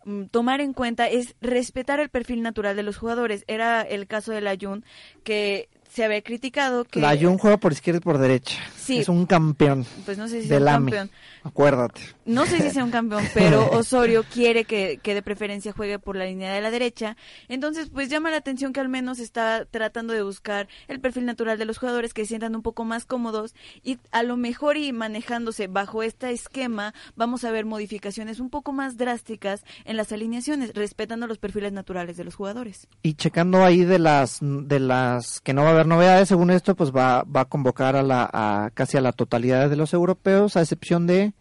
[0.05, 3.45] mm, tomar en cuenta es respetar el perfil natural de los jugadores.
[3.49, 4.85] Era el caso del Ayun,
[5.25, 7.00] que se había criticado que...
[7.00, 8.59] La Jun juega por izquierda y por derecha.
[8.76, 8.98] Sí.
[8.98, 11.11] Es un campeón Pues no sé si del un campeón.
[11.42, 12.02] Acuérdate.
[12.26, 16.14] No sé si sea un campeón, pero Osorio quiere que, que de preferencia juegue por
[16.14, 17.16] la línea de la derecha.
[17.48, 21.56] Entonces, pues llama la atención que al menos está tratando de buscar el perfil natural
[21.56, 24.92] de los jugadores que se sientan un poco más cómodos y a lo mejor y
[24.92, 30.74] manejándose bajo este esquema vamos a ver modificaciones un poco más drásticas en las alineaciones,
[30.74, 32.87] respetando los perfiles naturales de los jugadores.
[33.02, 36.75] Y checando ahí de las de las que no va a haber novedades, según esto,
[36.77, 40.57] pues va, va a convocar a la a casi a la totalidad de los europeos,
[40.57, 41.33] a excepción de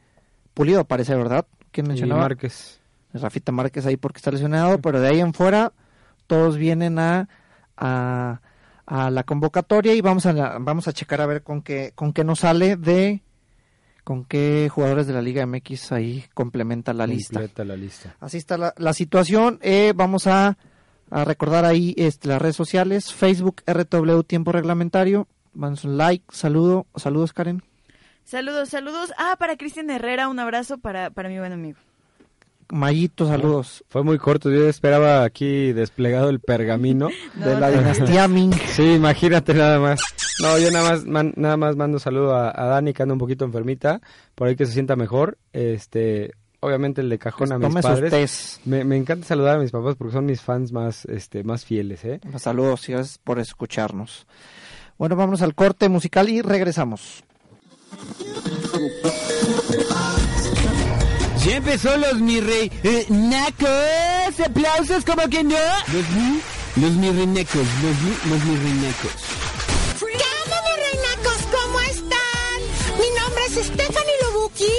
[0.53, 1.45] Pulido, parece, ¿verdad?
[1.71, 2.21] ¿Quién Y mencionaba?
[2.21, 2.79] Márquez.
[3.13, 5.71] Rafita Márquez ahí porque está lesionado, pero de ahí en fuera
[6.27, 7.29] todos vienen a,
[7.77, 8.41] a,
[8.85, 12.11] a la convocatoria y vamos a la- vamos a checar a ver con qué con
[12.13, 13.21] qué nos sale de
[14.03, 17.39] con qué jugadores de la Liga MX ahí complementa la lista.
[17.39, 18.15] Completa la lista.
[18.19, 19.59] Así está la, la situación.
[19.63, 20.57] Eh, vamos a,
[21.11, 25.27] a recordar ahí este, las redes sociales, Facebook RTW Tiempo Reglamentario.
[25.53, 27.63] Manos un like, saludo, saludos Karen.
[28.23, 29.13] Saludos, saludos.
[29.17, 31.77] Ah, para Cristian Herrera, un abrazo para, para mi buen amigo.
[32.69, 33.83] Mayito, saludos.
[33.89, 37.09] Fue muy corto, yo esperaba aquí desplegado el pergamino.
[37.35, 38.53] No, de la dinastía Ming.
[38.73, 40.01] Sí, imagínate nada más.
[40.41, 43.19] No, yo nada más man- nada más mando saludo a, a Dani que anda un
[43.19, 44.01] poquito enfermita,
[44.33, 45.37] por ahí que se sienta mejor.
[45.53, 46.31] Este,
[46.65, 48.59] obviamente el de cajón a mis padres.
[48.65, 52.03] Me, me encanta saludar a mis papás porque son mis fans más este más fieles,
[52.05, 52.19] ¿eh?
[52.37, 54.25] Saludos y gracias por escucharnos.
[54.97, 57.23] Bueno, vámonos al corte musical y regresamos.
[61.45, 64.39] Ya empezó los mi rey eh, nacos.
[64.43, 65.55] Aplausos como que no.
[65.93, 66.41] Los mi,
[66.81, 69.11] los mi reinecos, los mi, los mi reinecos.
[69.99, 71.41] ¡Cámara, reinacos!
[71.51, 72.59] ¿Cómo están?
[72.99, 74.73] Mi nombre es Stephanie Lobuki.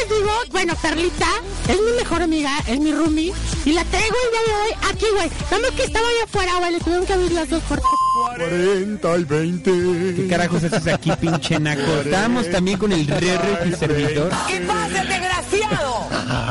[0.00, 1.26] Déjenme les digo, bueno, Perlita
[1.68, 3.32] es mi mejor amiga, es mi roomie.
[3.64, 5.30] Y la traigo el día de hoy aquí, güey.
[5.50, 6.72] Nada más que estaba allá afuera, güey.
[6.72, 7.88] Le tuvieron que abrir las dos puertas.
[8.36, 9.70] 40 y 20.
[10.16, 12.00] ¿Qué carajos haces aquí, pinche naco?
[12.04, 13.38] Estábamos también con el Rere,
[13.70, 14.30] tu servidor.
[14.48, 16.08] ¿Qué pasa, desgraciado?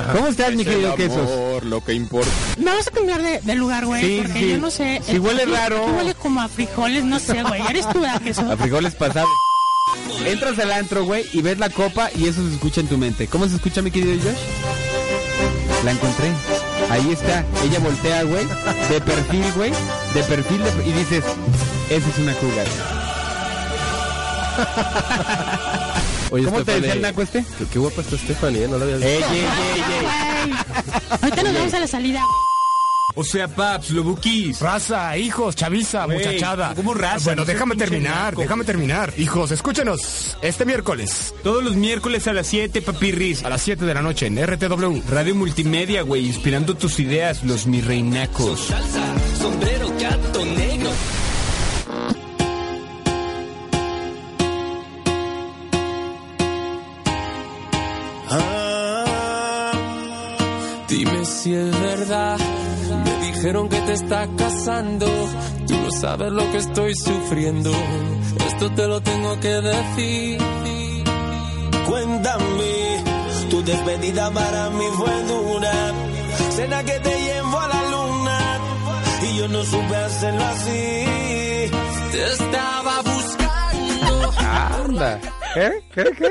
[0.14, 1.64] ¿Cómo estás, mi querido Quesos?
[1.64, 2.30] lo que importa.
[2.58, 4.02] Me vas a cambiar de, de lugar, güey.
[4.04, 4.50] Sí, porque sí.
[4.52, 5.02] yo no sé.
[5.06, 5.86] Si huele Tú- raro.
[5.86, 7.62] huele como a frijoles, no sé, güey.
[7.70, 8.46] Eres tú, ¿verdad, Jesús?
[8.50, 9.30] A frijoles pasados.
[10.26, 13.28] Entras al antro, güey, y ves la copa y eso se escucha en tu mente.
[13.28, 14.38] ¿Cómo se escucha, mi querido Josh?
[15.86, 16.32] La encontré.
[16.90, 17.46] Ahí está.
[17.64, 18.46] Ella voltea, güey,
[18.90, 19.72] de perfil, güey,
[20.14, 21.24] de perfil, de- y dices,
[21.90, 22.66] esa es una cougar.
[26.32, 27.46] Oye, ¿Cómo te decía el naco este?
[27.58, 28.68] Qué, qué guapa está Stephanie, ¿eh?
[28.68, 29.10] No la había visto.
[29.10, 29.84] Ey, ey, ey,
[30.48, 30.54] ey.
[31.22, 32.22] Ahorita nos vamos a la salida.
[33.20, 34.60] O sea, paps, lobuquis.
[34.62, 36.76] Raza, hijos, chaviza, muchachada.
[36.76, 37.26] ¿cómo raza?
[37.26, 39.12] Bueno, No seas déjame terminar, déjame terminar.
[39.18, 43.44] Hijos, escúchenos este miércoles Todos los miércoles a las 7, papirris.
[43.44, 45.02] a las 7 de la noche en RTW.
[45.10, 48.70] Radio Multimedia, güey, inspirando tus ideas, los mi reinacos.
[49.42, 50.92] sombrero, gato negro.
[60.88, 61.54] Dime si
[63.48, 65.06] dijeron que te está casando.
[65.68, 67.72] Tú no sabes lo que estoy sufriendo.
[68.46, 70.38] Esto te lo tengo que decir.
[71.88, 73.04] Cuéntame,
[73.50, 75.94] tu despedida para mí fue dura.
[76.58, 78.40] Cena que te llevo a la luna
[79.22, 81.72] y yo no supe hacerlo así.
[82.12, 84.32] Te estaba buscando.
[84.84, 85.20] Anda.
[85.54, 85.72] ¿Qué?
[85.94, 86.04] ¿Qué?
[86.18, 86.30] ¿Qué?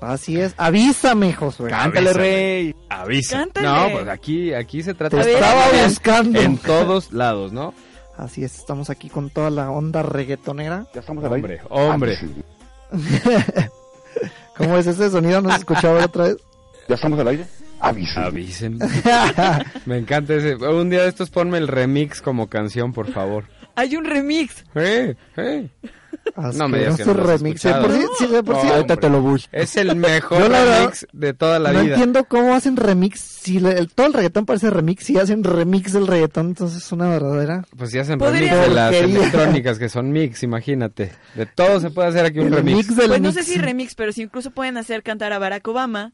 [0.00, 0.54] Así es.
[0.56, 1.70] Avísame, Josué.
[1.70, 2.74] Cántale, rey.
[2.88, 3.38] Avisa.
[3.38, 3.66] Cántale.
[3.66, 6.40] No, pues aquí, aquí se trata Te de estaba estar buscando.
[6.40, 7.74] en todos lados, ¿no?
[8.16, 10.86] Así es, estamos aquí con toda la onda reggaetonera.
[10.94, 12.18] Ya estamos Hombre, hombre.
[14.56, 15.40] ¿Cómo es ese sonido?
[15.40, 16.36] ¿No se escuchaba otra vez?
[16.88, 17.44] ¿Ya estamos al aire?
[17.80, 18.22] Avisen.
[18.24, 18.78] Avisen.
[19.86, 20.56] Me encanta ese.
[20.56, 23.44] Un día de estos ponme el remix como canción, por favor.
[23.76, 24.64] Hay un remix.
[24.74, 25.14] Eh,
[26.54, 27.62] No me digas que no has remix.
[27.62, 29.48] De por sí, de por sí- No, Ahorita te lo busco.
[29.52, 31.94] Es el mejor Yo la verdad remix de toda la no vida.
[31.94, 33.20] entiendo cómo hacen remix.
[33.20, 36.92] Si le- el- todo el reggaetón parece remix, si hacen remix del reggaetón, entonces es
[36.92, 37.64] una verdadera.
[37.76, 41.12] Pues si hacen Podría- remix de las electrónicas que son mix, imagínate.
[41.34, 42.76] De todo se puede hacer aquí un El remix.
[42.76, 45.66] mix del Pues no sé si remix, pero sí incluso pueden hacer cantar a Barack
[45.68, 46.12] Obama.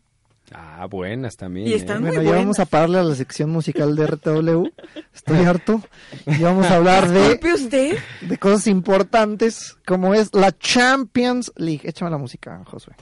[0.53, 1.67] Ah, buenas también.
[1.67, 1.77] Y ¿eh?
[1.77, 4.69] están Bueno, muy ya vamos a pararle a la sección musical de RTW.
[5.15, 5.83] Estoy harto.
[6.27, 7.99] Y vamos a hablar de, Disculpe usted.
[8.21, 11.81] de cosas importantes como es la Champions League.
[11.85, 12.95] Échame la música, Josué.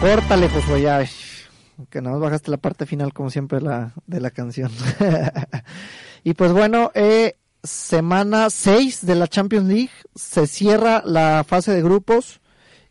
[0.00, 1.04] Córtale, Josué, ya.
[1.90, 4.70] Que nada más bajaste la parte final, como siempre, la, de la canción.
[6.24, 9.90] y pues bueno, eh, semana 6 de la Champions League.
[10.14, 12.40] Se cierra la fase de grupos.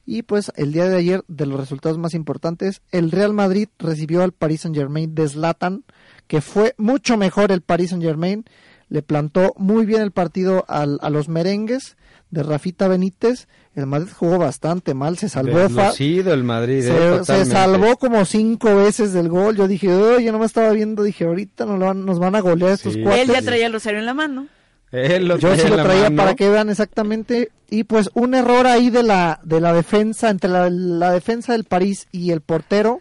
[0.05, 4.23] Y pues el día de ayer, de los resultados más importantes, el Real Madrid recibió
[4.23, 5.83] al Paris Saint Germain de Zlatan,
[6.27, 8.43] que fue mucho mejor el Paris Saint Germain.
[8.89, 11.95] Le plantó muy bien el partido al- a los merengues
[12.31, 13.47] de Rafita Benítez.
[13.75, 15.59] El Madrid jugó bastante mal, se salvó.
[15.59, 17.51] Deslucido el Madrid, eh, se, totalmente.
[17.55, 19.55] salvó como cinco veces del gol.
[19.55, 22.35] Yo dije, "Ay, yo no me estaba viendo, dije, ahorita nos, lo van, nos van
[22.35, 23.01] a golear estos Sí.
[23.03, 23.21] cuatro.
[23.21, 24.47] Él ya traía el rosario en la mano.
[24.91, 26.17] Él lo Yo sí lo traía mano.
[26.17, 27.51] para que vean exactamente.
[27.69, 31.63] Y pues un error ahí de la, de la defensa, entre la, la defensa del
[31.63, 32.99] París y el portero.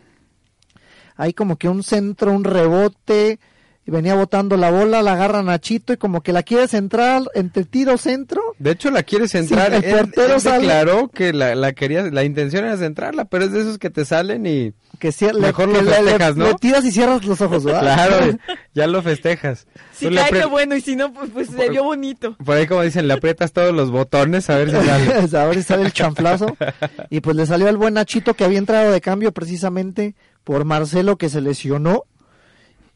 [1.16, 3.40] Ahí como que un centro, un rebote.
[3.86, 7.64] Y venía botando la bola, la agarra Nachito y como que la quiere centrar entre
[7.64, 8.42] tiro centro.
[8.58, 9.70] De hecho, la quieres centrar.
[9.70, 13.24] Sí, el él, portero él sale- declaró que la, la quería, la intención era centrarla,
[13.24, 16.48] pero es de esos que te salen y Que le- Mejor lo festejas, le- ¿no?
[16.50, 17.80] le tiras y cierras los ojos, ¿verdad?
[17.80, 18.38] claro,
[18.74, 19.66] ya lo festejas.
[19.94, 22.36] Si Tú cae, apri- qué bueno, y si no, pues, pues se vio bonito.
[22.44, 25.36] Por ahí como dicen, le aprietas todos los botones a ver si sale.
[25.38, 26.54] a ver si sale el chanflazo.
[27.08, 30.14] Y pues le salió al buen Nachito que había entrado de cambio precisamente
[30.44, 32.04] por Marcelo que se lesionó.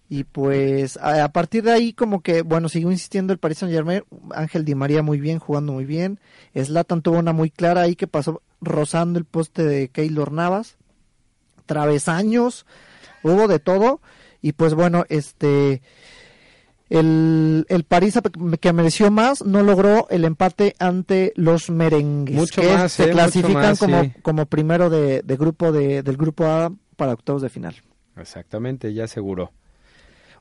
[0.08, 3.74] Y pues a, a partir de ahí como que, bueno, siguió insistiendo el Paris Saint
[3.74, 4.02] Germain.
[4.32, 6.20] Ángel Di María muy bien, jugando muy bien.
[6.54, 10.76] Zlatan tuvo una muy clara ahí que pasó rozando el poste de Keylor Navas.
[11.66, 12.66] Travesaños,
[13.22, 14.00] hubo de todo.
[14.42, 15.82] Y pues bueno, este...
[16.90, 18.20] El, el París
[18.60, 23.10] que mereció más no logró el empate ante los merengues Mucho que más, se eh,
[23.10, 24.12] clasifican más, como, sí.
[24.20, 27.74] como primero de, de grupo de, del grupo A para octavos de final.
[28.16, 29.50] Exactamente, ya aseguró.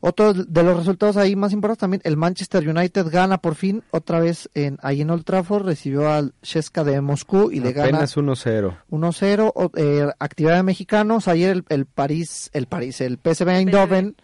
[0.06, 4.20] Otro de los resultados ahí más importantes también, el Manchester United gana por fin otra
[4.20, 8.18] vez en, ahí en Old Trafford, recibió al Cheska de Moscú y le gana Apenas
[8.18, 8.76] 1-0.
[8.92, 9.52] 1-0.
[9.56, 14.18] O- eh, actividad de mexicanos, ayer el, el París, el París, el PSV Eindhoven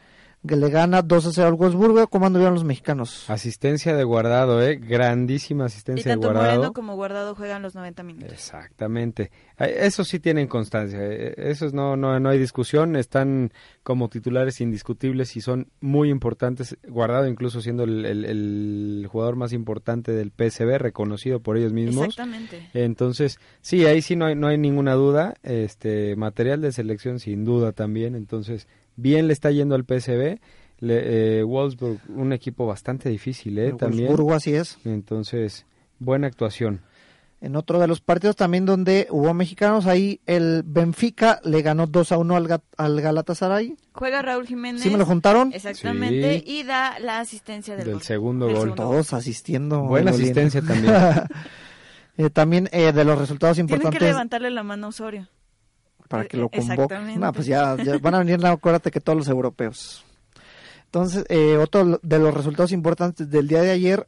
[0.48, 2.08] que le gana 2-0 al Wolfsburgo.
[2.08, 3.30] ¿Cómo anduvieron los mexicanos?
[3.30, 4.78] Asistencia de guardado, ¿eh?
[4.78, 6.56] Grandísima Y asistencia de tanto guardado.
[6.56, 8.32] Moreno como Guardado juegan los 90 minutos.
[8.32, 9.32] Exactamente.
[9.58, 11.00] Eso sí tienen constancia.
[11.02, 12.96] eh, Esos no, no, no hay discusión.
[12.96, 13.52] Están
[13.84, 16.78] como titulares indiscutibles y son muy importantes.
[16.88, 22.06] Guardado incluso siendo el, el- el jugador más importante del PSV, reconocido por ellos mismos.
[22.06, 22.70] Exactamente.
[22.74, 25.34] Entonces, sí, ahí sí no hay, no hay ninguna duda.
[25.44, 28.16] Este material de selección sin duda también.
[28.16, 28.68] Entonces,
[29.02, 30.40] bien le está yendo al PSV.
[30.82, 33.68] Le, eh, Wolfsburg, un equipo bastante difícil, ¿eh?
[33.70, 34.08] El También.
[34.08, 34.78] Wolfsburgo, así es.
[34.86, 35.66] Entonces,
[36.00, 36.82] buena actuación.
[37.42, 42.12] En otro de los partidos también donde hubo mexicanos, ahí el Benfica le ganó 2
[42.12, 43.78] a 1 al, Gat- al Galatasaray.
[43.94, 44.82] Juega Raúl Jiménez.
[44.82, 45.54] ¿Sí me lo juntaron?
[45.54, 46.40] Exactamente.
[46.40, 46.44] Sí.
[46.60, 48.04] Y da la asistencia del, Del gol.
[48.04, 48.64] segundo Del gol.
[48.64, 49.84] segundo Todos asistiendo.
[49.84, 50.94] Buena asistencia también.
[52.18, 55.30] Eh, también eh, de los resultados Tienen que importantes levantarle la mano a Osorio.
[56.10, 56.74] Para que lo Eh, convoque.
[56.74, 57.20] exactamente.
[57.20, 60.04] No, pues ya, ya van a venir, acuérdate que todos los europeos.
[60.86, 64.08] Entonces, eh, otro de los resultados importantes del día de ayer,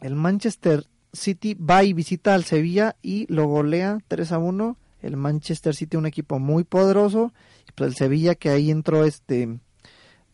[0.00, 4.76] el Manchester City va y visita al Sevilla y lo golea 3 a 1.
[5.00, 7.32] El Manchester City, un equipo muy poderoso.
[7.68, 9.58] Y pues el Sevilla que ahí entró este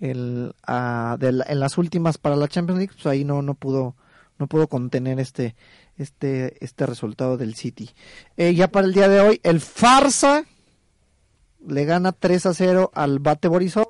[0.00, 3.54] el, a- de la- en las últimas para la Champions League, pues ahí no, no
[3.54, 3.94] pudo
[4.38, 5.54] no pudo contener este
[5.98, 7.90] este este resultado del City.
[8.38, 10.44] Eh, ya para el día de hoy, el Farsa
[11.66, 13.88] le gana 3 a 0 al Bate Borisov.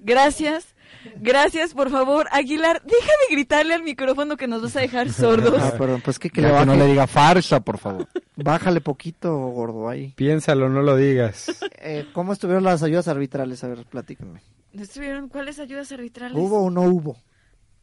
[0.00, 0.74] Gracias.
[1.20, 2.26] Gracias, por favor.
[2.32, 5.60] Aguilar, deja de gritarle al micrófono que nos vas a dejar sordos.
[5.68, 8.06] Ah, perdón, pues que, que le que no le diga farsa, por favor.
[8.36, 10.12] bájale poquito, gordo, ahí.
[10.16, 11.58] Piénsalo, no lo digas.
[11.80, 13.62] Eh, ¿Cómo estuvieron las ayudas arbitrales?
[13.64, 14.40] A ver, platíquenme.
[14.72, 16.36] ¿No estuvieron cuáles ayudas arbitrales?
[16.36, 17.16] ¿Hubo o no hubo?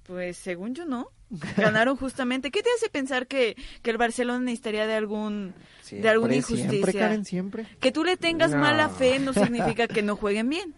[0.08, 1.10] Pues según yo no.
[1.58, 2.52] Ganaron justamente.
[2.52, 5.54] ¿Qué te hace pensar que, que el Barcelona necesitaría de algún
[5.90, 6.70] de alguna injusticia?
[6.70, 7.66] Siempre, Karen, siempre.
[7.80, 8.58] Que tú le tengas No.
[8.58, 10.74] mala fe no significa que no jueguen bien.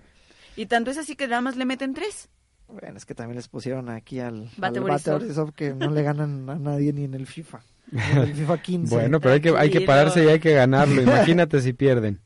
[0.56, 2.30] Y tanto es así que nada más le meten tres.
[2.70, 5.14] Bueno, es que también les pusieron aquí al Bate al Borisov.
[5.14, 7.62] Bate Borisov que no le ganan a nadie ni en el FIFA.
[7.92, 8.96] Ni en el FIFA 15.
[8.96, 11.02] Bueno, pero hay que, hay que pararse y hay que ganarlo.
[11.04, 12.20] Imagínate si pierden.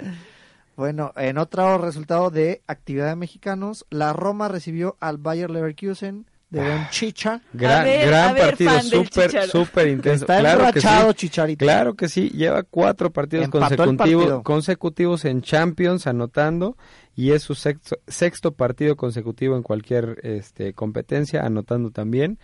[0.76, 6.68] Bueno, en otro resultado de actividad de mexicanos, la Roma recibió al Bayer Leverkusen de
[6.68, 7.42] Don Chicha.
[7.54, 10.26] Gran, ver, gran ver, partido, súper, súper intenso.
[10.26, 10.88] Está claro que sí.
[11.16, 11.66] Chicharito.
[11.66, 14.44] Claro que sí, lleva cuatro partidos consecutivos, partido.
[14.44, 16.78] consecutivos en Champions anotando
[17.16, 22.38] y es su sexto, sexto partido consecutivo en cualquier este, competencia anotando también.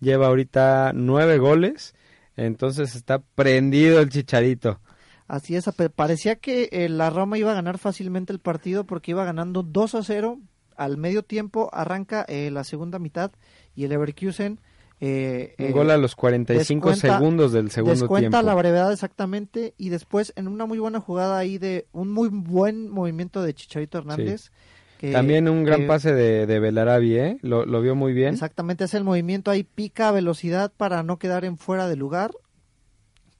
[0.00, 1.94] Lleva ahorita nueve goles,
[2.36, 4.80] entonces está prendido el chicharito.
[5.28, 9.24] Así es, parecía que eh, la Roma iba a ganar fácilmente el partido porque iba
[9.24, 10.40] ganando 2 a 0.
[10.84, 13.30] Al medio tiempo arranca eh, la segunda mitad
[13.74, 14.60] y el Leverkusen
[15.00, 18.46] eh, Un eh, gol a los 45 descuenta- segundos del segundo descuenta tiempo.
[18.46, 22.88] la brevedad exactamente y después en una muy buena jugada ahí de un muy buen
[22.88, 24.50] movimiento de Chicharito Hernández.
[24.98, 27.38] que- También un gran que- pase de, de Belarabi, ¿eh?
[27.42, 28.32] Lo, lo vio muy bien.
[28.34, 32.30] Exactamente, hace el movimiento ahí, pica velocidad para no quedar en fuera de lugar.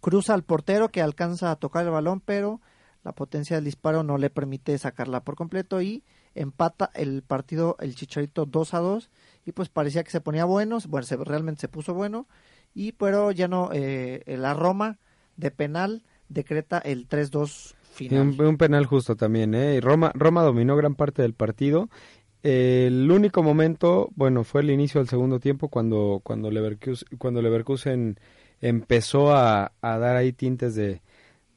[0.01, 2.61] Cruza al portero que alcanza a tocar el balón, pero
[3.05, 6.03] la potencia del disparo no le permite sacarla por completo y
[6.35, 9.11] empata el partido el Chicharito 2 a 2
[9.45, 12.26] y pues parecía que se ponía bueno, bueno, se- realmente se puso bueno
[12.74, 14.99] y pero ya no, eh, la Roma
[15.37, 17.74] de penal decreta el 3-2
[18.09, 18.41] Y final.
[18.41, 19.76] un, penal justo también, ¿eh?
[19.76, 21.89] Y Roma, Roma dominó gran parte del partido.
[22.43, 27.41] Eh, el único momento, bueno, fue el inicio del segundo tiempo cuando, cuando, Leverkusen, cuando
[27.43, 28.18] Leverkusen
[28.61, 31.03] empezó a, a dar ahí tintes de,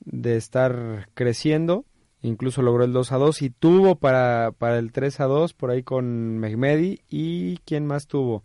[0.02, 1.86] de estar creciendo.
[2.26, 5.70] Incluso logró el 2 a 2 y tuvo para, para el 3 a 2 por
[5.72, 7.00] ahí con Mehmedi.
[7.10, 8.44] ¿Y quién más tuvo?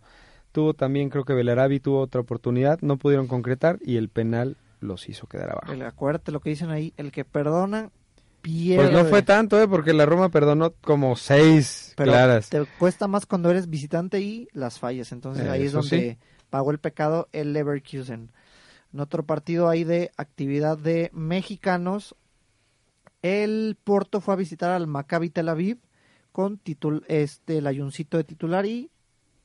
[0.51, 2.79] Tuvo también, creo que Belarabi tuvo otra oportunidad.
[2.81, 5.71] No pudieron concretar y el penal los hizo quedar abajo.
[5.71, 7.89] El- acuérdate lo que dicen ahí, el que perdona
[8.41, 8.83] pierde.
[8.89, 9.67] Pues no fue tanto, ¿eh?
[9.67, 12.49] Porque la Roma perdonó como seis Pero claras.
[12.49, 15.11] te cuesta más cuando eres visitante y las fallas.
[15.11, 16.17] Entonces ahí es donde sí.
[16.49, 18.31] pagó el pecado el Leverkusen.
[18.93, 22.15] En otro partido ahí de actividad de mexicanos,
[23.21, 25.79] el Porto fue a visitar al Maccabi Tel Aviv
[26.31, 28.89] con titul este el ayuncito de titular y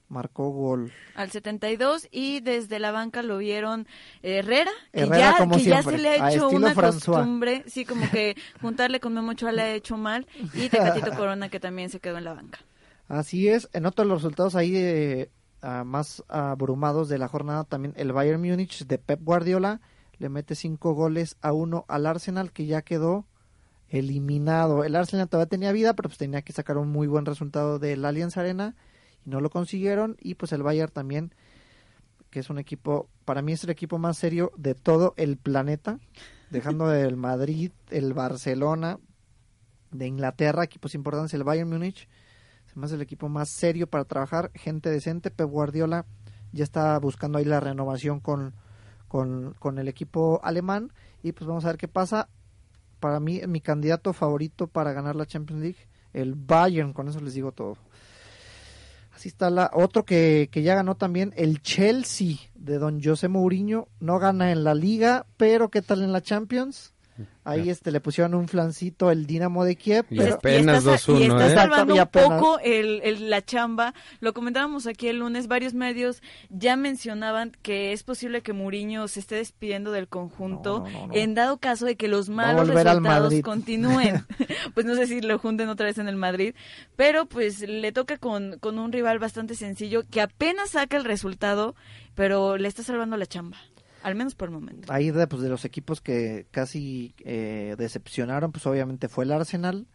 [0.08, 0.92] marcó gol.
[1.14, 3.86] Al 72 y desde la banca lo vieron
[4.22, 7.16] Herrera, que, Herrera, ya, como que ya siempre, se le ha hecho una François.
[7.16, 11.48] costumbre, sí, como que juntarle con Memo Ochoa le ha hecho mal y Tecatito Corona
[11.48, 12.60] que también se quedó en la banca.
[13.08, 15.30] Así es, en otros los resultados ahí de,
[15.62, 19.80] ah, más abrumados de la jornada también el Bayern Múnich de Pep Guardiola
[20.18, 23.26] le mete cinco goles a uno al Arsenal que ya quedó
[23.98, 24.84] eliminado.
[24.84, 28.04] El Arsenal todavía tenía vida, pero pues tenía que sacar un muy buen resultado del
[28.04, 28.74] Allianz Arena
[29.24, 31.34] y no lo consiguieron y pues el Bayern también
[32.30, 35.98] que es un equipo, para mí es el equipo más serio de todo el planeta,
[36.50, 38.98] dejando el Madrid, el Barcelona,
[39.90, 42.08] de Inglaterra, equipos importantes, el Bayern Múnich,
[42.66, 46.04] se me hace el equipo más serio para trabajar, gente decente, Pep Guardiola
[46.52, 48.54] ya está buscando ahí la renovación con,
[49.08, 50.92] con, con el equipo alemán
[51.22, 52.28] y pues vamos a ver qué pasa.
[53.00, 57.34] Para mí, mi candidato favorito para ganar la Champions League, el Bayern, con eso les
[57.34, 57.76] digo todo.
[59.14, 63.88] Así está la otro que, que ya ganó también, el Chelsea de don José Mourinho.
[63.98, 66.92] No gana en la liga, pero ¿qué tal en la Champions?
[67.44, 70.04] Ahí este le pusieron un flancito el Dinamo de Kiev.
[70.10, 71.54] Y pero- apenas y está, 2-1, y está ¿eh?
[71.54, 73.94] salvando Y un poco el, el- la chamba.
[74.20, 79.20] Lo comentábamos aquí el lunes, varios medios ya mencionaban que es posible que Mourinho se
[79.20, 81.14] esté despidiendo del conjunto No, no, no, no.
[81.14, 84.26] en dado caso de que los malos resultados continúen.
[84.74, 86.54] pues no sé si lo junten otra vez en el Madrid,
[86.96, 91.74] pero pues le toca con, con un rival bastante sencillo que apenas saca el resultado,
[92.14, 93.56] pero le está salvando la chamba.
[94.06, 94.92] Al menos por el momento.
[94.92, 99.86] ahí de, pues, de los equipos que casi eh, decepcionaron, pues obviamente fue el Arsenal.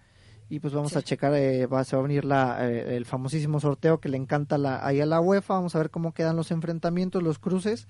[0.50, 0.98] Y pues vamos Sí.
[0.98, 4.18] a checar, eh, va, se va a venir la, eh, el famosísimo sorteo que le
[4.18, 5.54] encanta la, ahí a la UEFA.
[5.54, 7.88] Vamos a ver cómo quedan los enfrentamientos, los cruces.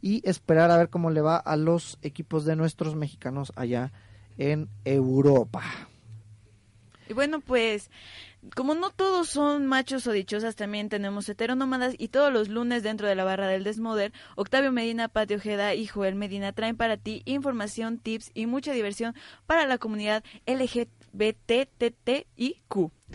[0.00, 3.92] Y esperar a ver cómo le va a los equipos de nuestros mexicanos allá
[4.38, 5.62] en Europa.
[7.10, 7.90] Y bueno, pues
[8.54, 13.08] como no todos son machos o dichosas, también tenemos heteronómadas y todos los lunes dentro
[13.08, 17.22] de la barra del Desmoder, Octavio Medina, Patio Ojeda y Joel Medina traen para ti
[17.24, 21.00] información, tips y mucha diversión para la comunidad LGBTTIQ.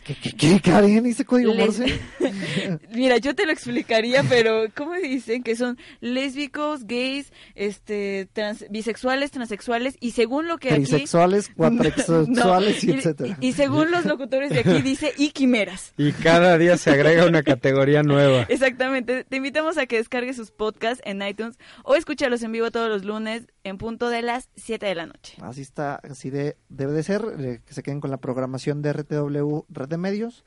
[0.03, 1.05] ¿Qué, qué, qué, Karen?
[1.05, 1.99] ¿Ese código Les- Morse?
[2.93, 5.41] Mira, yo te lo explicaría, pero ¿cómo dicen?
[5.43, 10.83] Que son lésbicos, gays, este, trans- bisexuales, transexuales y según lo que aquí...
[10.83, 13.37] Trisexuales, cuatrexexuales No, y etcétera.
[13.41, 15.93] Y, y según los locutores de aquí dice y quimeras.
[15.97, 18.43] Y cada día se agrega una categoría nueva.
[18.49, 19.23] Exactamente.
[19.23, 23.05] Te invitamos a que descargues sus podcasts en iTunes o escúchalos en vivo todos los
[23.05, 25.37] lunes en punto de las 7 de la noche.
[25.41, 28.93] Así está, así de, debe de ser, eh, que se queden con la programación de
[28.93, 30.43] RTW Red de Medios.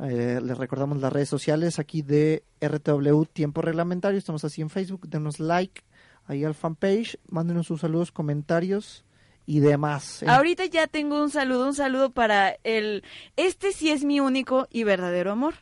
[0.00, 5.08] Eh, les recordamos las redes sociales aquí de RTW Tiempo Reglamentario, estamos así en Facebook,
[5.08, 5.82] denos like
[6.26, 9.04] ahí al fanpage, mándenos sus saludos, comentarios
[9.46, 10.22] y demás.
[10.22, 13.04] Eh, Ahorita ya tengo un saludo, un saludo para el...
[13.36, 15.54] Este sí es mi único y verdadero amor.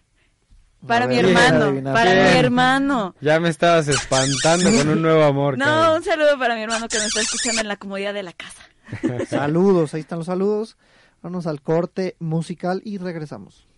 [0.87, 2.25] Para mi hermano, para Bien.
[2.33, 3.15] mi hermano.
[3.21, 5.59] Ya me estabas espantando con un nuevo amor.
[5.59, 5.97] No, Karen.
[5.97, 8.63] un saludo para mi hermano que nos está escuchando en la comodidad de la casa.
[9.29, 10.79] Saludos, ahí están los saludos.
[11.23, 13.70] Vamos al corte musical y regresamos.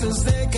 [0.00, 0.57] Después las tazas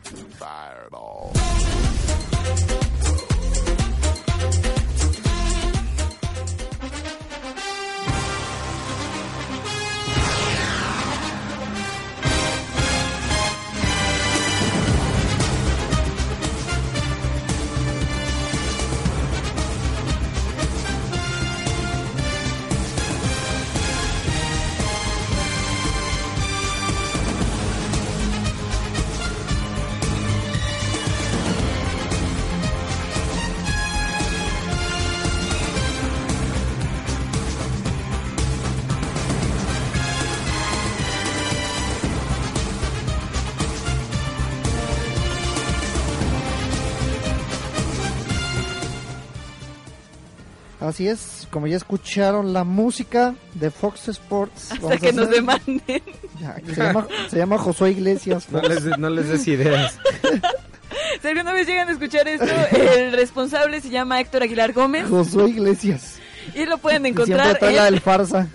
[50.81, 54.71] Así es, como ya escucharon la música de Fox Sports.
[54.71, 56.01] Hasta que nos demanden.
[56.39, 58.47] Ya, que se, llama, se llama Josué Iglesias.
[58.49, 59.99] No les, no les des ideas.
[61.21, 65.49] Si alguna vez llegan a escuchar esto, el responsable se llama Héctor Aguilar Gómez Josué
[65.49, 66.17] Iglesias.
[66.53, 67.93] y lo pueden siempre encontrar la en...
[67.93, 68.47] del farsa.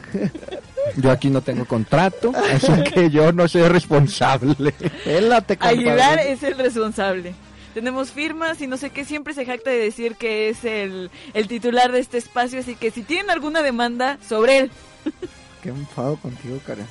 [0.96, 4.72] Yo aquí no tengo contrato, así que yo no soy responsable.
[5.04, 5.56] Pélate.
[5.60, 7.34] Aguilar es el responsable.
[7.76, 11.46] Tenemos firmas y no sé qué, siempre se jacta de decir que es el, el
[11.46, 14.70] titular de este espacio, así que si tienen alguna demanda sobre él,
[15.62, 16.86] Qué enfado contigo, Karen.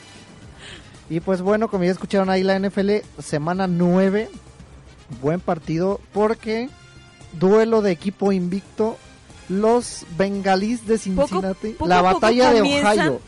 [1.09, 4.29] Y pues bueno, como ya escucharon ahí la NFL, semana 9,
[5.23, 6.69] buen partido porque
[7.33, 8.99] duelo de equipo invicto,
[9.49, 13.21] los bengalís de Cincinnati, poco la poco batalla de Ohio.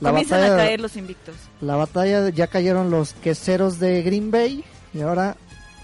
[0.00, 1.36] La comienzan batalla, a caer los invictos.
[1.60, 5.36] la batalla ya cayeron los queseros de Green Bay y ahora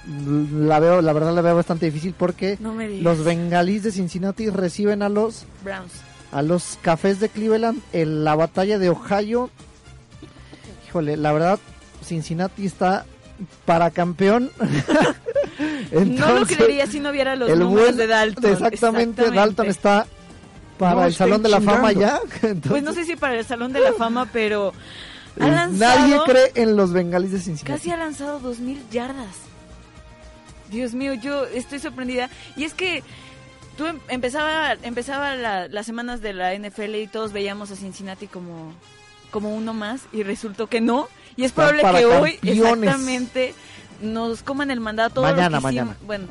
[0.07, 5.03] la veo, la verdad la veo bastante difícil porque No los bengalís de Cincinnati reciben
[5.03, 5.93] a los Browns.
[6.33, 9.51] a los cafés de Cleveland en la batalla de Ohio.
[10.89, 11.59] Híjole, la verdad,
[12.05, 13.05] Cincinnati está
[13.65, 14.51] para campeón.
[14.59, 14.67] no
[15.95, 18.53] lo Entonces, creería si no viera los el números buen- de Dalton.
[18.53, 20.07] Exactamente, Dalton está
[20.79, 22.21] para No el Salón de la Fama ya.
[22.43, 24.73] Entonces, Pues no sé si para el Salón de la Fama, pero
[25.39, 25.79] ha lanzado...
[26.01, 27.73] nadie cree en los bengalíes de Cincinnati.
[27.79, 29.27] Casi ha lanzado 2000 yardas.
[30.71, 32.29] Dios mío, yo estoy sorprendida.
[32.57, 33.03] Y es que
[33.77, 38.27] tú em- empezaba, empezaba la- las semanas de la NFL y todos veíamos a Cincinnati
[38.27, 38.73] como,
[39.31, 41.09] como uno más y resultó que no.
[41.37, 43.55] Y es probable para que hoy exactamente
[44.03, 45.17] nos coman el mandato.
[45.17, 45.97] todo lo Mañana, que hicimos- mañana.
[46.07, 46.27] Bueno,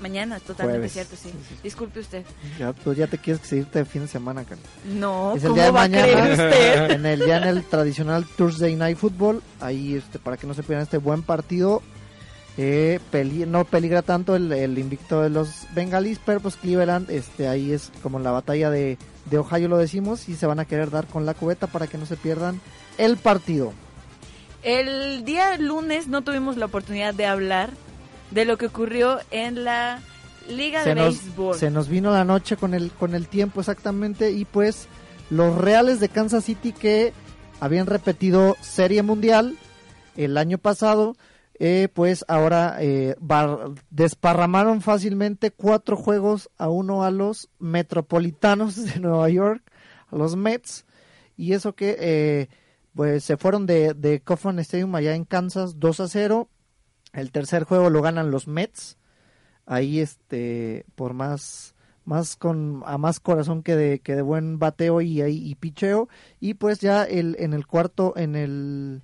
[0.00, 0.92] mañana, totalmente Jueves.
[0.92, 1.28] cierto, sí.
[1.30, 1.54] Sí, sí.
[1.62, 2.24] Disculpe usted.
[2.58, 4.62] Ya, tú ya te quieres seguirte de fin de semana, Karen.
[4.98, 6.90] No, es el ¿cómo día de va a creer usted?
[6.92, 10.62] en el ya en el tradicional Thursday Night Football ahí este para que no se
[10.62, 11.82] pierdan este buen partido
[12.56, 17.48] eh, peli- no peligra tanto el, el invicto de los bengalíes pero pues Cleveland este
[17.48, 18.98] ahí es como la batalla de,
[19.30, 21.96] de Ohio lo decimos y se van a querer dar con la cubeta para que
[21.98, 22.60] no se pierdan
[22.98, 23.72] el partido
[24.62, 27.70] El día lunes no tuvimos la oportunidad de hablar
[28.30, 30.00] de lo que ocurrió en la
[30.48, 31.54] Liga se de nos, Béisbol.
[31.56, 34.86] se nos vino la noche con el con el tiempo exactamente y pues
[35.30, 37.12] los Reales de Kansas City que
[37.60, 39.56] habían repetido Serie Mundial
[40.16, 41.14] el año pasado
[41.62, 48.98] eh, pues ahora eh, bar- desparramaron fácilmente cuatro juegos a uno a los Metropolitanos de
[48.98, 49.62] Nueva York,
[50.10, 50.86] a los Mets,
[51.36, 52.48] y eso que eh,
[52.94, 56.48] pues se fueron de, de Kauffman Stadium allá en Kansas 2 a 0.
[57.12, 58.96] El tercer juego lo ganan los Mets,
[59.66, 61.74] ahí este por más
[62.06, 66.08] más con a más corazón que de que de buen bateo y ahí y picheo
[66.40, 69.02] y pues ya el en el cuarto en el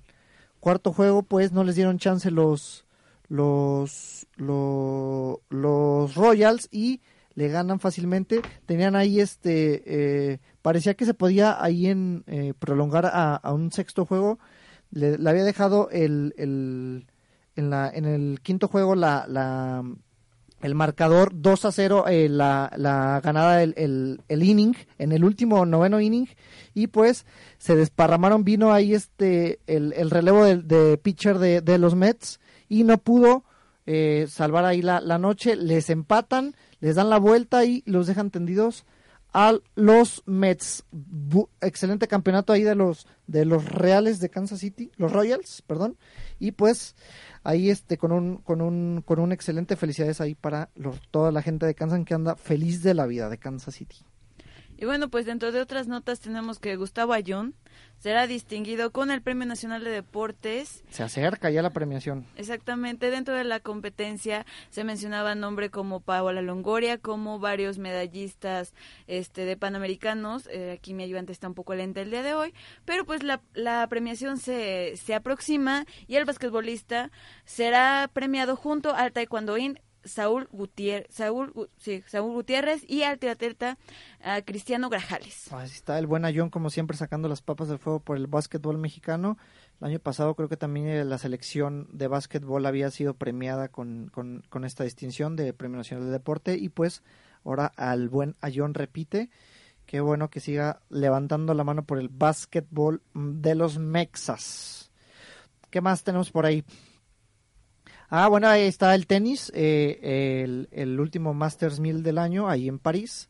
[0.67, 2.85] cuarto juego pues no les dieron chance los
[3.29, 6.99] los lo- los Royals y
[7.35, 8.41] le ganan fácilmente.
[8.65, 13.71] Tenían ahí este eh, parecía que se podía ahí en eh, prolongar a, a un
[13.71, 14.39] sexto juego.
[14.91, 17.05] Le, le había dejado el, el
[17.55, 19.83] en la en el quinto juego la, la
[20.61, 25.23] el marcador 2 a 0 eh, la, la ganada el, el, el inning en el
[25.23, 26.27] último noveno inning
[26.73, 27.25] y pues
[27.57, 32.39] se desparramaron vino ahí este el, el relevo de, pitcher de, de los Mets
[32.69, 33.43] y no pudo
[33.85, 35.55] eh, salvar ahí la, la noche.
[35.55, 38.85] Les empatan les dan la vuelta y los dejan tendidos
[39.33, 40.85] a los Mets.
[41.61, 45.97] Excelente campeonato ahí de los de los Reales de Kansas City los Royals perdón
[46.39, 46.95] y pues
[47.43, 51.41] ahí este con un con un con un excelente felicidades ahí para los- toda la
[51.41, 53.97] gente de Kansas que anda feliz de la vida de Kansas City
[54.77, 57.55] Y bueno, pues dentro de otras notas tenemos que Gustavo Ayón
[57.97, 60.83] será distinguido con el Premio Nacional de Deportes.
[60.89, 66.43] se acerca ya la premiación Exactamente, dentro de la competencia se mencionaba nombre como Paola
[66.43, 68.75] Longoria, como varios medallistas
[69.07, 70.47] este, de Panamericanos.
[70.51, 72.53] Eh, aquí mi ayudante está un poco lenta el día de hoy,
[72.85, 77.11] pero pues la, la premiación se, se aproxima y el basquetbolista
[77.45, 83.77] será premiado junto al taekwondoín Saúl Gutiérrez, Saúl, sí, Saúl Gutiérrez y al triatleta
[84.23, 85.51] ah, Cristiano Grajales.
[85.63, 89.37] Está el buen Ayón, como siempre, sacando las papas del fuego por el básquetbol mexicano.
[89.79, 94.11] El año pasado creo que también eh, la selección de básquetbol había sido premiada con,
[94.63, 97.03] esta distinción de Premio Nacional de Deporte y pues
[97.45, 99.29] ahora al buen Ayón repite.
[99.85, 104.91] Qué bueno que siga levantando la mano por el básquetbol de los Mexas.
[105.69, 106.65] ¿Qué más tenemos por ahí?
[108.09, 112.67] Ah, bueno, ahí está el tenis, eh, el, el último Masters 1000 del año, ahí
[112.67, 113.29] en París.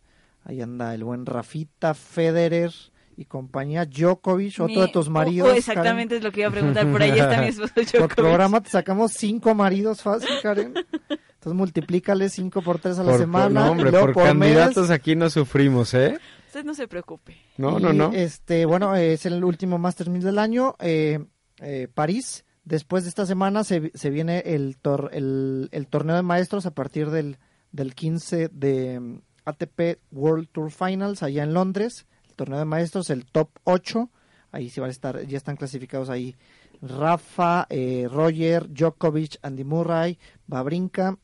[0.49, 2.71] Ahí anda el buen Rafita, Federer
[3.17, 5.49] y compañía, Djokovic, otro Mi- de tus maridos.
[5.49, 8.15] oh, exactamente es lo que iba a preguntar, por ahí está mi esposo Por Djokovic.
[8.15, 10.73] programa te sacamos cinco maridos fácil, Karen.
[11.09, 13.65] Entonces multiplícale cinco por tres a la Por- semana.
[13.65, 14.91] no, hombre, y luego por, candidatos mes.
[14.91, 16.17] aquí no sufrimos, ¿eh?
[16.47, 17.35] Usted no se preocupe.
[17.57, 18.13] No, Y, no, no.
[18.13, 21.19] Este, bueno, es el último Masters 1000 del año, eh,
[21.59, 22.45] eh, París.
[22.63, 26.71] Después de esta semana se, se viene el, tor- el, el torneo de maestros a
[26.71, 27.37] partir del,
[27.71, 32.05] del 15 de ATP World Tour Finals allá en Londres.
[32.29, 34.09] El torneo de maestros, el top 8.
[34.51, 36.35] Ahí sí van a estar, ya están clasificados ahí
[36.81, 41.17] Rafa, eh, Roger, Djokovic, Andy Murray, Babrinka,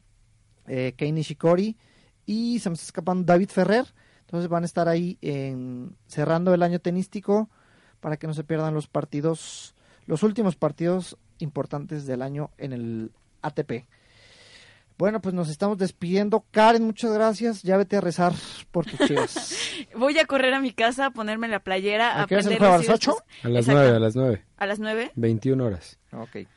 [0.67, 1.11] eh, Kei
[2.25, 3.85] y se me está escapando David Ferrer.
[4.21, 7.49] Entonces van a estar ahí en- cerrando el año tenístico
[7.99, 9.75] para que no se pierdan los partidos,
[10.07, 13.11] los últimos partidos importantes del año en el
[13.41, 13.85] ATP.
[15.03, 16.45] Bueno, pues nos estamos despidiendo.
[16.51, 17.61] Karen, muchas gracias.
[17.61, 18.31] Ya vete a rezar
[18.71, 19.53] por tus chivas.
[19.97, 22.45] Voy a correr a mi casa, a ponerme la playera, ¿A a qué hora?
[22.45, 22.95] ¿A las hilos.
[22.95, 23.17] ocho?
[23.43, 23.81] A las Exacto.
[23.81, 24.45] nueve, a las nueve.
[24.55, 25.11] ¿A las nueve?
[25.15, 25.99] 21 horas.
[26.13, 26.47] ok.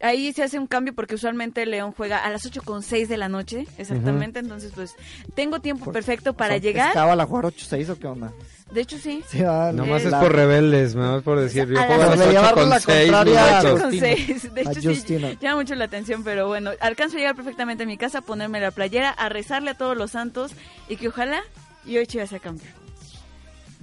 [0.00, 3.16] Ahí se hace un cambio porque usualmente León juega a las ocho con seis de
[3.18, 4.40] la noche, exactamente.
[4.40, 4.96] Entonces, pues,
[5.36, 6.88] tengo tiempo perfecto para O sea, llegar.
[6.88, 8.32] ¿Estaba la jugar 8-6 o qué onda?
[8.72, 9.22] De hecho, sí.
[9.28, 12.08] Sí, ah, Nomás la- es por rebeldes, nomás por decir, yo A juego a las-
[12.10, 13.82] las de 8 llevarle con la 6 contraria a Ocho Agustina.
[13.82, 14.54] con seis.
[14.54, 17.86] De A hecho, sí, llama mucho la atención, pero bueno, alcanzo a llegar perfectamente a
[17.86, 20.52] mi casa, ponerme la playera, a rezarle a todos los santos
[20.88, 21.42] y que ojalá
[21.84, 22.72] y hoy Chivas sea campeón.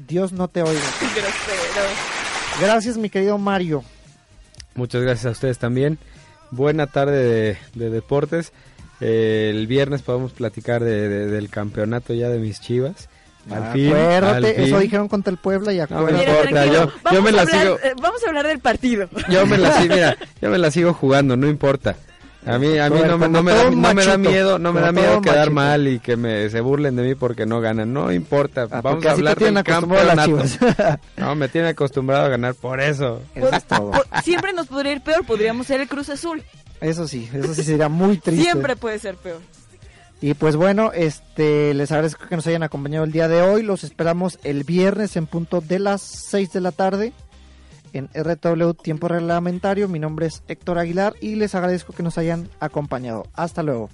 [0.07, 0.79] Dios no te oiga.
[1.01, 1.87] Grosero.
[2.61, 3.83] Gracias, mi querido Mario.
[4.75, 5.99] Muchas gracias a ustedes también.
[6.51, 8.53] Buena tarde de, de deportes.
[9.01, 13.07] Eh, el viernes podemos platicar de- de- del campeonato ya de mis chivas.
[13.51, 14.63] Al fin, Acuérdate, al fin.
[14.65, 16.47] eso dijeron contra el Puebla y No acuérdate.
[16.47, 19.09] Mira, yo, vamos yo me a la hablar- sigo, eh, vamos a hablar del partido.
[19.29, 21.95] yo me la sigo, mira, yo me la sigo jugando, no importa.
[22.45, 24.79] A mí, a mí no, me, no me da, no me da miedo, no me
[24.79, 25.53] da miedo quedar machito.
[25.55, 27.91] mal y que me se burlen de mí porque no ganan.
[27.93, 30.25] No importa, Ah, vamos a hablar del campeonato.
[30.25, 30.57] Chivas.
[31.17, 33.21] No, me tiene acostumbrado a ganar por eso.
[33.35, 33.91] Eso es todo.
[33.91, 36.41] Por- siempre nos podría ir peor, podríamos ser el Cruz Azul.
[36.79, 38.41] Eso sí, eso sí sería muy triste.
[38.45, 39.41] Siempre puede ser peor.
[40.21, 43.63] Y pues bueno, este les agradezco que nos hayan acompañado el día de hoy.
[43.63, 47.13] Los esperamos el viernes en punto de las 6 de la tarde
[47.93, 49.87] en RW Tiempo Reglamentario.
[49.87, 53.27] Mi nombre es Héctor Aguilar y les agradezco que nos hayan acompañado.
[53.33, 53.89] Hasta luego.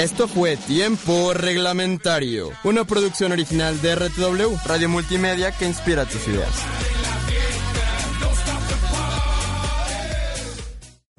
[0.00, 6.54] Esto fue Tiempo Reglamentario, una producción original de RTW, Radio Multimedia que inspira tus ideas.